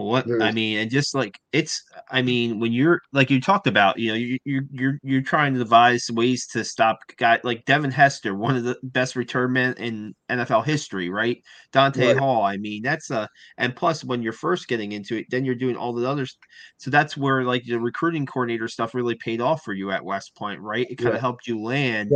[0.06, 3.98] what I mean, and just like it's, I mean, when you're like you talked about,
[3.98, 7.90] you know, you, you're you're you're trying to devise ways to stop guy like Devin
[7.90, 11.42] Hester, one of the best return men in NFL history, right?
[11.72, 12.16] Dante right.
[12.16, 12.42] Hall.
[12.42, 13.28] I mean, that's a
[13.58, 16.36] and plus when you're first getting into it, then you're doing all the others.
[16.78, 20.34] So that's where like the recruiting coordinator stuff really paid off for you at West
[20.36, 20.86] Point, right?
[20.90, 21.20] It kind of yeah.
[21.20, 22.12] helped you land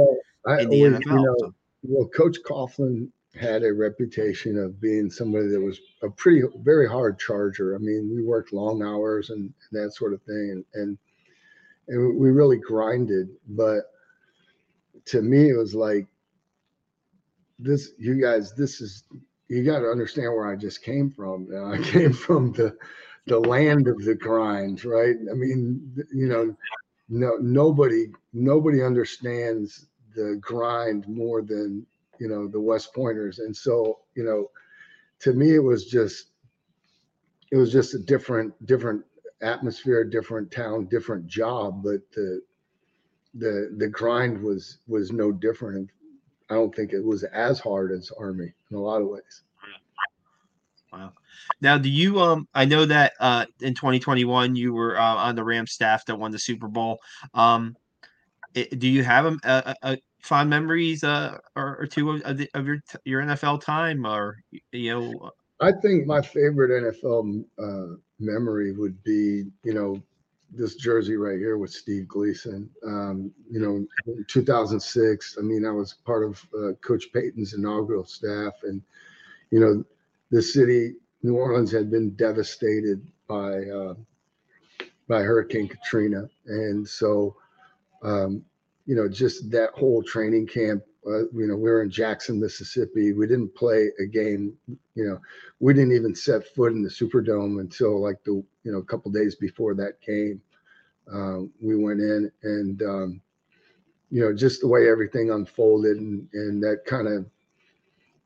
[0.47, 1.05] I, in the NFL.
[1.07, 1.55] You know.
[1.83, 3.09] Well, Coach Coughlin
[3.39, 7.75] had a reputation of being somebody that was a pretty very hard charger.
[7.75, 10.99] I mean, we worked long hours and, that sort of thing, and, and
[11.89, 13.29] and we really grinded.
[13.49, 13.91] But
[15.07, 16.07] to me, it was like
[17.59, 17.91] this.
[17.99, 19.05] You guys, this is
[19.49, 21.49] you got to understand where I just came from.
[21.73, 22.77] I came from the
[23.27, 25.17] the land of the grind, right?
[25.31, 26.57] I mean, you know,
[27.09, 31.85] no nobody nobody understands the grind more than
[32.21, 34.51] you know the West Pointers, and so you know,
[35.21, 36.29] to me, it was just
[37.51, 39.05] it was just a different different
[39.43, 42.41] atmosphere, different town, different job, but the
[43.35, 45.91] the the grind was was no different.
[46.51, 49.43] I don't think it was as hard as Army in a lot of ways.
[50.93, 51.13] Wow.
[51.61, 52.49] Now, do you um?
[52.55, 56.31] I know that uh in 2021 you were uh, on the Rams staff that won
[56.31, 56.99] the Super Bowl.
[57.35, 57.77] Um,
[58.55, 62.39] it, do you have a, a, a fond memories uh or, or two of, of,
[62.39, 64.39] the, of your your NFL time or
[64.73, 65.31] you know?
[65.61, 70.03] I think my favorite NFL uh, memory would be you know
[70.51, 72.71] this jersey right here with Steve Gleason.
[72.87, 75.37] Um, you know, 2006.
[75.39, 78.81] I mean, I was part of uh, Coach Payton's inaugural staff, and
[79.51, 79.85] you know,
[80.31, 83.95] the city, New Orleans, had been devastated by uh,
[85.07, 87.37] by Hurricane Katrina, and so
[88.03, 88.45] um,
[88.87, 90.83] you know, just that whole training camp.
[91.07, 93.13] Uh, you know, we were in Jackson, Mississippi.
[93.13, 94.55] We didn't play a game.
[94.95, 95.21] You know,
[95.61, 99.11] we didn't even set foot in the Superdome until like the you know a couple
[99.11, 100.41] days before that game.
[101.13, 103.21] Uh, we went in and um,
[104.11, 107.27] you know just the way everything unfolded and and that kind of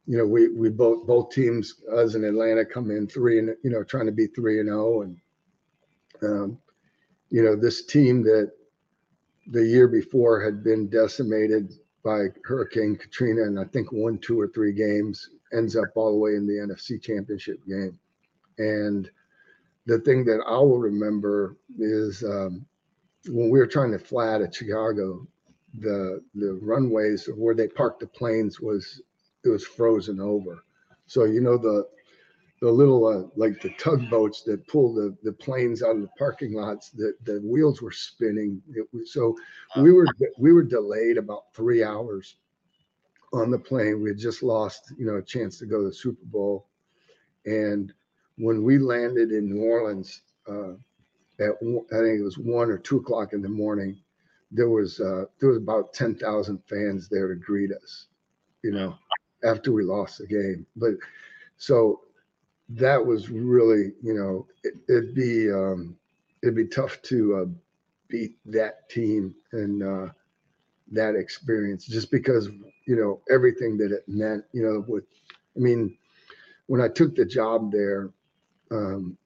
[0.06, 3.70] you know we we both both teams us in Atlanta come in three and you
[3.70, 5.16] know trying to be three and zero oh and
[6.22, 6.58] um,
[7.30, 8.52] you know this team that
[9.50, 11.72] the year before had been decimated
[12.04, 16.18] by Hurricane Katrina and I think one two or three games ends up all the
[16.18, 17.98] way in the NFC Championship game
[18.58, 19.10] and
[19.88, 22.66] the thing that I will remember is um,
[23.28, 25.26] when we were trying to fly out of Chicago,
[25.80, 29.00] the the runways where they parked the planes was
[29.44, 30.62] it was frozen over.
[31.06, 31.88] So you know the
[32.60, 36.54] the little uh, like the tugboats that pull the the planes out of the parking
[36.54, 38.60] lots that the wheels were spinning.
[38.74, 39.36] It was so
[39.76, 40.06] we were
[40.38, 42.36] we were delayed about three hours
[43.32, 44.02] on the plane.
[44.02, 46.66] We had just lost you know a chance to go to the Super Bowl,
[47.46, 47.92] and
[48.36, 50.72] when we landed in New Orleans uh,
[51.40, 54.00] at I think it was one or two o'clock in the morning,
[54.50, 58.06] there was uh, there was about ten thousand fans there to greet us,
[58.64, 58.98] you know,
[59.44, 60.66] after we lost the game.
[60.74, 60.94] But
[61.56, 62.00] so
[62.70, 65.96] that was really, you know, it, would be um,
[66.42, 67.44] it'd be tough to uh,
[68.08, 70.08] beat that team and uh,
[70.92, 72.48] that experience just because
[72.86, 74.44] you know everything that it meant.
[74.52, 75.04] You know, with
[75.56, 75.96] I mean,
[76.66, 78.10] when I took the job there,
[78.70, 79.16] um,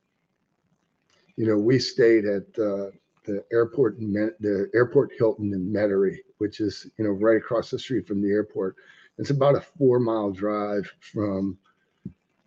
[1.36, 2.90] you know, we stayed at uh,
[3.24, 8.06] the airport, the airport Hilton in Metairie, which is you know right across the street
[8.06, 8.76] from the airport.
[9.18, 11.58] It's about a four mile drive from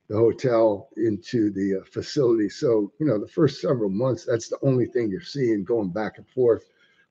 [0.07, 2.49] the hotel into the uh, facility.
[2.49, 6.17] So you know, the first several months, that's the only thing you're seeing going back
[6.17, 6.65] and forth.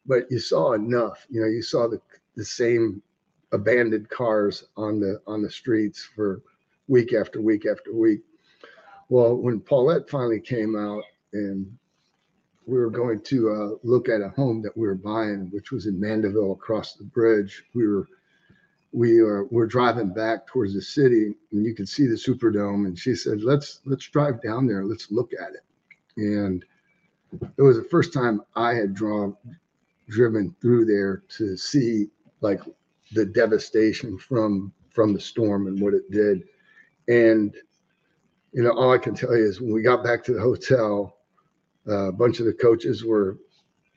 [0.07, 1.27] But you saw enough.
[1.31, 2.01] You know, you saw the
[2.37, 3.03] the same
[3.53, 6.43] abandoned cars on the on the streets for
[6.89, 8.21] week after week after week.
[9.09, 11.67] Well, when Paulette finally came out and
[12.67, 15.87] we were going to uh, look at a home that we were buying, which was
[15.87, 18.09] in Mandeville across the bridge, we were
[18.95, 22.87] we are we're driving back towards the city and you could see the Superdome.
[22.87, 24.85] And she said, "Let's let's drive down there.
[24.85, 25.65] Let's look at it."
[26.17, 26.65] And
[27.59, 29.37] it was the first time I had drawn
[30.09, 32.09] driven through there to see
[32.41, 32.61] like
[33.13, 36.45] the devastation from from the storm and what it did.
[37.09, 37.53] And
[38.53, 41.17] you know, all I can tell you is when we got back to the hotel,
[41.89, 43.39] uh, a bunch of the coaches were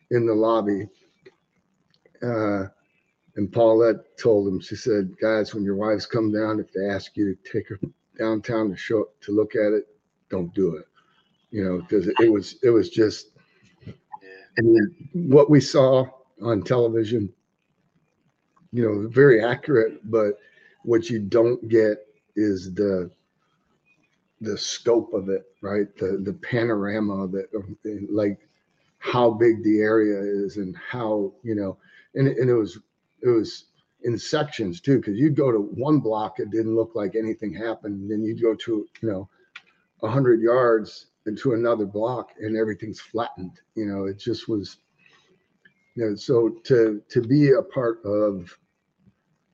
[0.10, 0.88] in the lobby.
[2.24, 2.66] Uh,
[3.38, 7.16] and Paulette told them, she said, guys, when your wives come down, if they ask
[7.16, 7.80] you to take her
[8.18, 9.88] downtown to show to look at it,
[10.30, 10.86] don't do it.
[11.52, 13.30] You know, because it was it was just
[14.58, 16.08] and what we saw
[16.42, 17.32] on television,
[18.74, 20.40] you know, very accurate, but
[20.84, 22.00] what you don't get
[22.36, 23.12] is the
[24.42, 25.96] the scope of it, right?
[25.98, 27.52] The the panorama of it,
[28.12, 28.40] like
[28.98, 31.78] how big the area is and how you know,
[32.16, 32.80] and and it was
[33.28, 33.66] it was
[34.04, 38.02] in sections too, because you'd go to one block, it didn't look like anything happened,
[38.02, 39.30] and then you'd go to you know,
[40.04, 43.60] a hundred yards into another block, and everything's flattened.
[43.76, 44.78] You know, it just was.
[45.96, 48.56] You know, so to to be a part of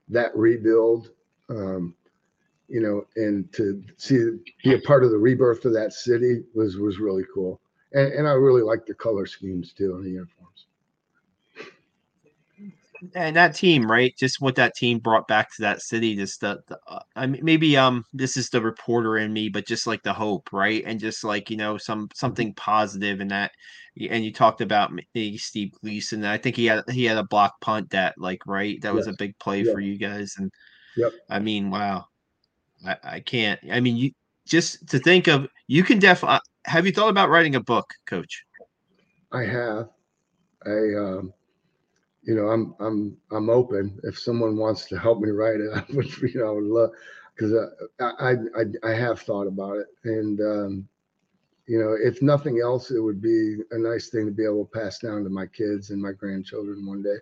[0.09, 1.11] that rebuild
[1.49, 1.95] um,
[2.67, 6.77] you know, and to see be a part of the rebirth of that city was
[6.77, 7.61] was really cool.
[7.93, 10.65] And, and I really like the color schemes too on the uniforms.
[13.15, 14.13] And that team, right?
[14.17, 16.15] Just what that team brought back to that city.
[16.15, 19.67] Just the, the uh, I mean, maybe um, this is the reporter in me, but
[19.67, 20.83] just like the hope, right?
[20.85, 22.49] And just like you know, some Mm-hmm.
[22.49, 23.51] something positive in that.
[24.09, 24.91] And you talked about
[25.37, 26.25] Steve Gleason.
[26.25, 29.13] I think he had he had a block punt that like right that was a
[29.13, 29.73] big play Yeah.
[29.73, 30.35] for you guys.
[30.37, 30.51] And
[30.95, 31.13] Yep.
[31.29, 32.05] I mean, wow,
[32.85, 33.59] I, I can't.
[33.71, 34.11] I mean, you
[34.47, 36.39] just to think of you can definitely.
[36.65, 38.43] Have you thought about writing a book, Coach?
[39.31, 39.89] I have.
[40.65, 41.33] I, um,
[42.23, 43.99] you know, I'm, I'm, I'm open.
[44.03, 46.89] If someone wants to help me write it, I would, you know, I would love,
[47.35, 47.53] because
[47.99, 50.87] I, I, I, I have thought about it, and um,
[51.67, 54.79] you know, if nothing else, it would be a nice thing to be able to
[54.79, 57.17] pass down to my kids and my grandchildren one day.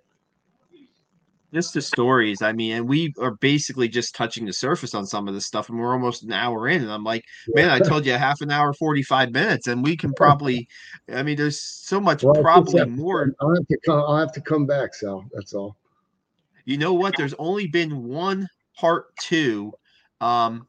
[1.54, 2.41] Just the stories.
[2.41, 5.70] I mean, and we are basically just touching the surface on some of this stuff,
[5.70, 6.82] and we're almost an hour in.
[6.82, 10.14] And I'm like, man, I told you half an hour, 45 minutes, and we can
[10.14, 10.68] probably,
[11.14, 13.34] I mean, there's so much Well, probably more.
[13.41, 13.99] I'll have to come.
[13.99, 15.26] I'll have to come back, Sal.
[15.34, 15.76] That's all.
[16.66, 17.18] You know what?
[17.18, 18.47] There's only been one
[18.78, 19.74] part two,
[20.22, 20.68] um,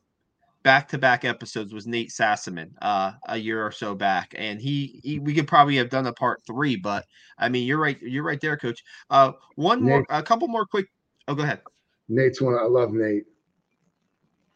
[0.63, 5.01] back to back episodes was Nate Sassaman, uh, a year or so back, and he,
[5.03, 7.05] he, we could probably have done a part three, but
[7.39, 8.83] I mean, you're right, you're right there, Coach.
[9.11, 10.87] Uh, one more, a couple more quick.
[11.29, 11.61] Oh, go ahead.
[12.09, 12.55] Nate's one.
[12.55, 13.25] I love Nate.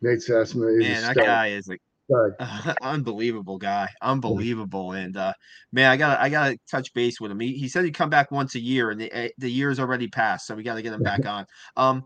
[0.03, 0.79] Nate Sassaman.
[0.79, 1.81] Man, a that guy is like.
[2.09, 2.77] Stud.
[2.83, 5.33] unbelievable guy unbelievable and uh
[5.73, 8.31] man i gotta i gotta touch base with him he, he said he'd come back
[8.31, 11.03] once a year and the, eh, the year's already passed so we gotta get him
[11.03, 11.45] back on
[11.77, 12.05] um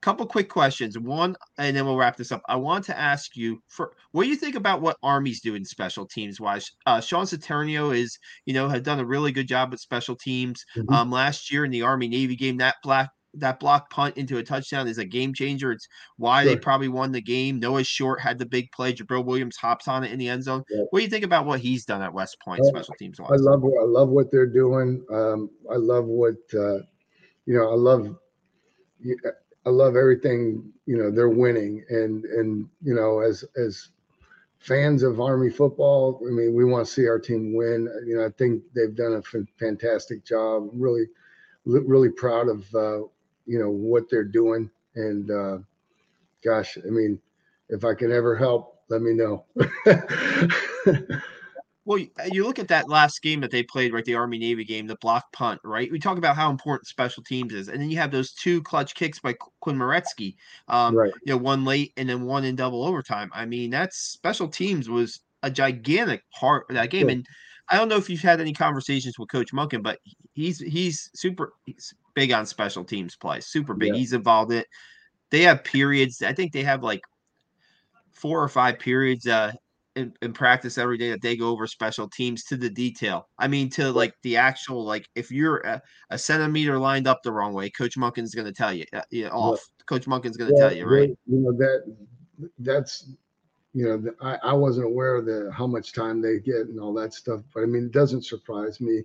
[0.00, 3.60] couple quick questions one and then we'll wrap this up i want to ask you
[3.68, 7.96] for what do you think about what army's doing special teams wise uh sean saturnio
[7.96, 10.92] is you know had done a really good job with special teams Mhm.
[10.94, 14.42] um last year in the army navy game that black that block punt into a
[14.42, 15.70] touchdown is a game changer.
[15.70, 15.86] It's
[16.16, 17.60] why they probably won the game.
[17.60, 18.94] Noah Short had the big play.
[18.94, 20.64] Jabril Williams hops on it in the end zone.
[20.70, 20.84] Yeah.
[20.90, 23.30] What do you think about what he's done at West Point, special teams wise?
[23.32, 25.04] I love what I love what they're doing.
[25.12, 26.78] Um, I love what uh,
[27.44, 27.70] you know.
[27.70, 28.16] I love
[29.68, 30.72] I love everything.
[30.86, 33.90] You know, they're winning, and and you know, as as
[34.60, 37.86] fans of Army football, I mean, we want to see our team win.
[38.06, 40.70] You know, I think they've done a fantastic job.
[40.72, 41.04] Really,
[41.66, 43.00] really proud of uh,
[43.44, 45.58] you know what they're doing, and uh,
[46.42, 47.20] gosh, I mean,
[47.68, 49.44] if I can ever help, let me know.
[51.88, 54.04] Well, you- you look at that last game that they played, right?
[54.04, 55.90] The Army Navy game, the block punt, right?
[55.90, 58.94] We talk about how important special teams is, and then you have those two clutch
[58.94, 60.36] kicks by Quinn Maretzki.
[60.68, 61.14] Um, right.
[61.24, 63.30] you know, one late and then one in double overtime.
[63.32, 67.08] I mean, that's special teams was a gigantic part of that game.
[67.08, 67.14] Yeah.
[67.14, 67.26] And
[67.70, 69.98] I don't know if you've had any conversations with Coach Monken, but
[70.34, 73.94] he's he's super he's big on special teams play, super big.
[73.94, 73.98] Yeah.
[73.98, 74.66] He's involved in it.
[75.30, 76.20] They have periods.
[76.20, 77.00] I think they have like
[78.10, 79.52] four or five periods uh
[79.98, 83.28] in, in practice every day that they go over special teams to the detail.
[83.38, 87.32] I mean, to like the actual like if you're a, a centimeter lined up the
[87.32, 89.60] wrong way, Coach Monken's going to tell you, uh, know, off.
[89.86, 91.10] Coach Monken's going to Well, tell you, right?
[91.26, 91.94] You know that
[92.60, 93.10] that's
[93.74, 96.80] you know the, I, I wasn't aware of the how much time they get and
[96.80, 99.02] all that stuff, but I mean it doesn't surprise me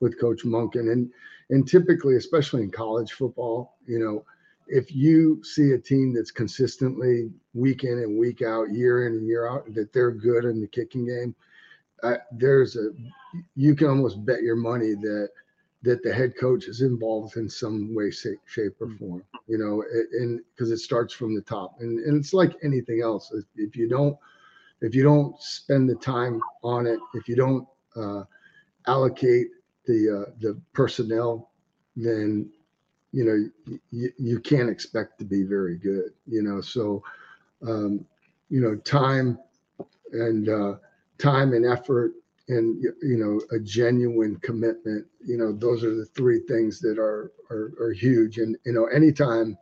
[0.00, 1.10] with Coach Monken and
[1.50, 4.24] and typically, especially in college football, you know,
[4.66, 9.26] if you see a team that's consistently week in and week out, year in and
[9.26, 11.34] year out, that they're good in the kicking game,
[12.02, 12.90] uh, there's a
[13.54, 15.28] you can almost bet your money that
[15.82, 19.22] that the head coach is involved in some way, shape, shape or form.
[19.46, 23.32] You know, and because it starts from the top, and and it's like anything else.
[23.32, 24.16] If, if you don't
[24.80, 28.24] if you don't spend the time on it, if you don't uh,
[28.86, 29.48] allocate
[29.86, 31.50] the uh, the personnel,
[31.94, 32.50] then
[33.16, 33.38] you know
[33.90, 36.10] you, you can't expect to be very good.
[36.26, 37.02] You know, so
[37.66, 38.04] um,
[38.50, 39.38] you know time
[40.12, 40.74] and uh,
[41.18, 42.12] time and effort
[42.48, 47.32] and you know a genuine commitment you know those are the three things that are
[47.50, 49.56] are, are huge and you know anytime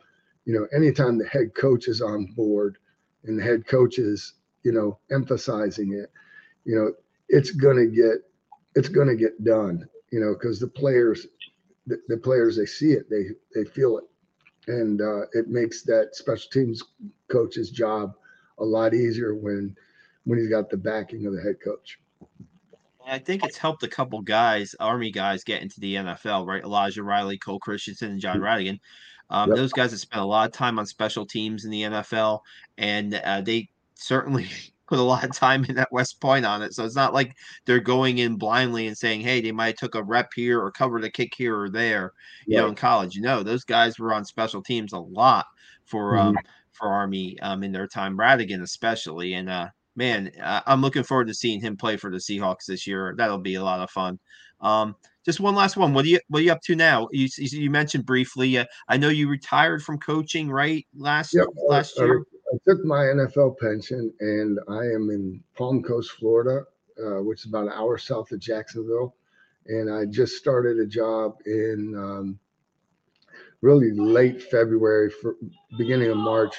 [0.45, 2.77] you know anytime the head coach is on board
[3.25, 4.35] and the head coach is
[4.65, 6.11] you know emphasizing it
[6.67, 6.93] you know
[7.29, 8.17] it's going to get
[8.75, 11.27] it's going to get done you know because the players
[11.87, 14.05] the, the players they see it they they feel it
[14.67, 16.83] and uh, it makes that special teams
[17.31, 18.15] coach's job
[18.59, 19.77] a lot easier when
[20.25, 21.99] when he's got the backing of the head coach
[23.07, 26.63] I think it's helped a couple guys, Army guys, get into the NFL, right?
[26.63, 28.81] Elijah Riley, Cole Christiansen, and Jon Rhattigan.
[29.31, 29.57] Um, Yep.
[29.57, 32.41] Those guys have spent a lot of time on special teams in the NFL,
[32.79, 34.49] and uh, they certainly
[34.87, 36.75] put a lot of time in at West Point on it.
[36.75, 39.95] So it's not like they're going in blindly and saying, "Hey, they might have took
[39.95, 42.13] a rep here or covered a kick here or there."
[42.47, 45.47] You know, in college, you know, those guys were on special teams a lot
[45.85, 46.21] for Mhm.
[46.21, 46.39] um
[46.73, 51.35] for Army um in their time, Rhattigan especially, and uh man, I'm looking forward to
[51.35, 53.15] seeing him play for the Seahawks this year.
[53.17, 54.19] That'll be a lot of fun.
[54.61, 55.95] Um, just one last one.
[55.95, 57.09] What are you what are you up to now?
[57.13, 58.59] You you mentioned briefly.
[58.59, 60.87] Uh, I know you retired from coaching, right?
[60.97, 61.47] Last yep.
[61.69, 62.25] last year.
[62.55, 66.65] I, took my NFL pension, and I am in Palm Coast, Florida,
[66.99, 69.15] uh, which is about an hour south of Jacksonville.
[69.67, 72.39] And I just started a job in um,
[73.63, 75.37] really late February, for
[75.79, 76.57] beginning of March,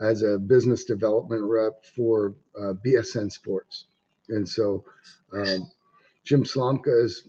[0.00, 3.86] as a business development rep for uh, BSN Sports.
[4.28, 4.84] And so,
[5.32, 5.70] um,
[6.24, 7.28] Jim Slomka is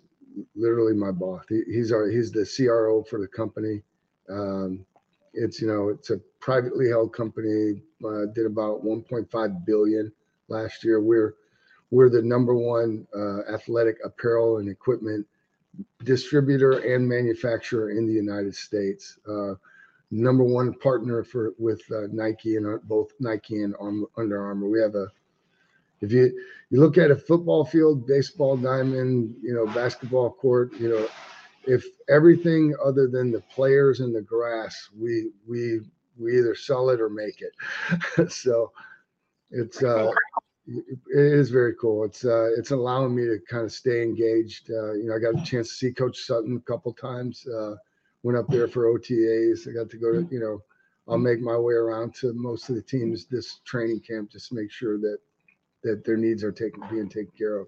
[0.55, 1.43] literally my boss.
[1.49, 3.81] He, he's our he's the CRO for the company.
[4.29, 4.85] Um,
[5.33, 7.81] it's you know it's a privately held company.
[8.05, 10.11] Uh, did about 1.5 billion
[10.49, 11.01] last year.
[11.01, 11.35] We're
[11.91, 15.25] we're the number one uh, athletic apparel and equipment
[16.03, 19.17] distributor and manufacturer in the United States.
[19.27, 19.53] Uh,
[20.11, 23.75] number one partner for with uh, Nike and uh, both Nike and
[24.17, 24.69] Under Armour.
[24.69, 25.07] We have a
[26.01, 26.37] if you
[26.69, 31.07] you look at a football field, baseball diamond, you know, basketball court, you know,
[31.65, 35.81] if everything other than the players and the grass, we we
[36.17, 38.31] we either sell it or make it.
[38.31, 38.71] so
[39.51, 40.11] it's uh
[40.67, 42.03] it is very cool.
[42.05, 44.69] It's uh it's allowing me to kind of stay engaged.
[44.71, 47.45] Uh, you know, I got a chance to see Coach Sutton a couple times.
[47.47, 47.75] Uh,
[48.23, 49.67] went up there for OTAs.
[49.67, 50.61] I got to go to you know.
[51.05, 54.55] I'll make my way around to most of the teams this training camp just to
[54.55, 55.17] make sure that
[55.83, 57.67] that their needs are taken being taken care of.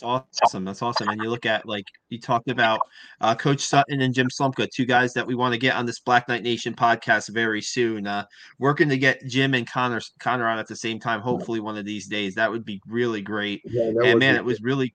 [0.00, 0.64] That's awesome.
[0.64, 1.08] That's awesome.
[1.08, 2.80] And you look at like you talked about
[3.22, 6.00] uh, Coach Sutton and Jim Slomka, two guys that we want to get on this
[6.00, 8.06] Black Knight Nation podcast very soon.
[8.06, 8.26] Uh,
[8.58, 11.20] working to get Jim and Connor Connor on at the same time.
[11.20, 12.34] Hopefully, one of these days.
[12.34, 13.62] That would be really great.
[13.64, 14.94] Yeah, and man, it was really,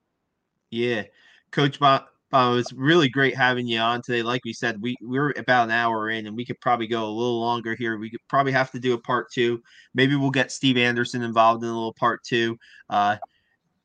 [0.69, 1.03] yeah,
[1.51, 2.03] Coach Bob.
[2.31, 4.21] Uh, it was really great having you on today.
[4.21, 7.09] Like we said, we we're about an hour in, and we could probably go a
[7.09, 7.97] little longer here.
[7.97, 9.63] We could probably have to do a part two.
[9.95, 12.55] Maybe we'll get Steve Anderson involved in a little part two
[12.89, 13.17] uh,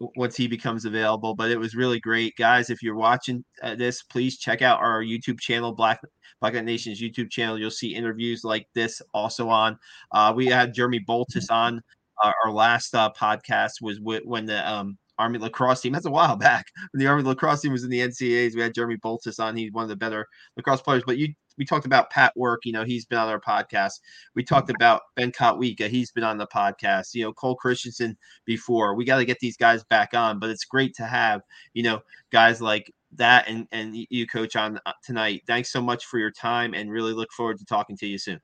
[0.01, 1.35] once he becomes available.
[1.35, 2.71] But it was really great, guys.
[2.71, 6.01] If you're watching uh, this, please check out our YouTube channel, Black
[6.43, 7.59] Knight Nation's YouTube channel.
[7.59, 9.79] You'll see interviews like this also on.
[10.13, 11.83] Uh, we had Jeremy Boltus on.
[12.23, 15.93] Uh, our last uh, podcast was when the um, Army lacrosse team.
[15.93, 18.55] That's a while back when the Army lacrosse team was in the NCAAs.
[18.55, 19.57] We had Jeremy Boltus on.
[19.57, 21.03] He's one of the better lacrosse players.
[21.07, 22.65] But you, we talked about Pat Work.
[22.65, 24.01] You know, he's been on our podcast.
[24.35, 25.89] We talked about Ben Kotwica.
[25.89, 27.15] He's been on the podcast.
[27.15, 28.95] You know, Cole Christiansen before.
[28.95, 30.39] We got to get these guys back on.
[30.39, 31.43] But it's great to have
[31.75, 32.01] you know
[32.31, 35.43] guys like that and and you, coach, on uh, tonight.
[35.47, 38.41] Thanks so much for your time, and really look forward to talking to you soon.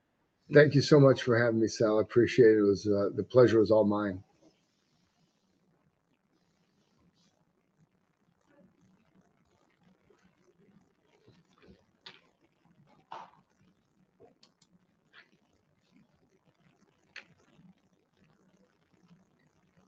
[0.53, 1.99] Thank you so much for having me, Sal.
[1.99, 2.59] I appreciate it.
[2.59, 4.23] It was uh, the pleasure was all mine.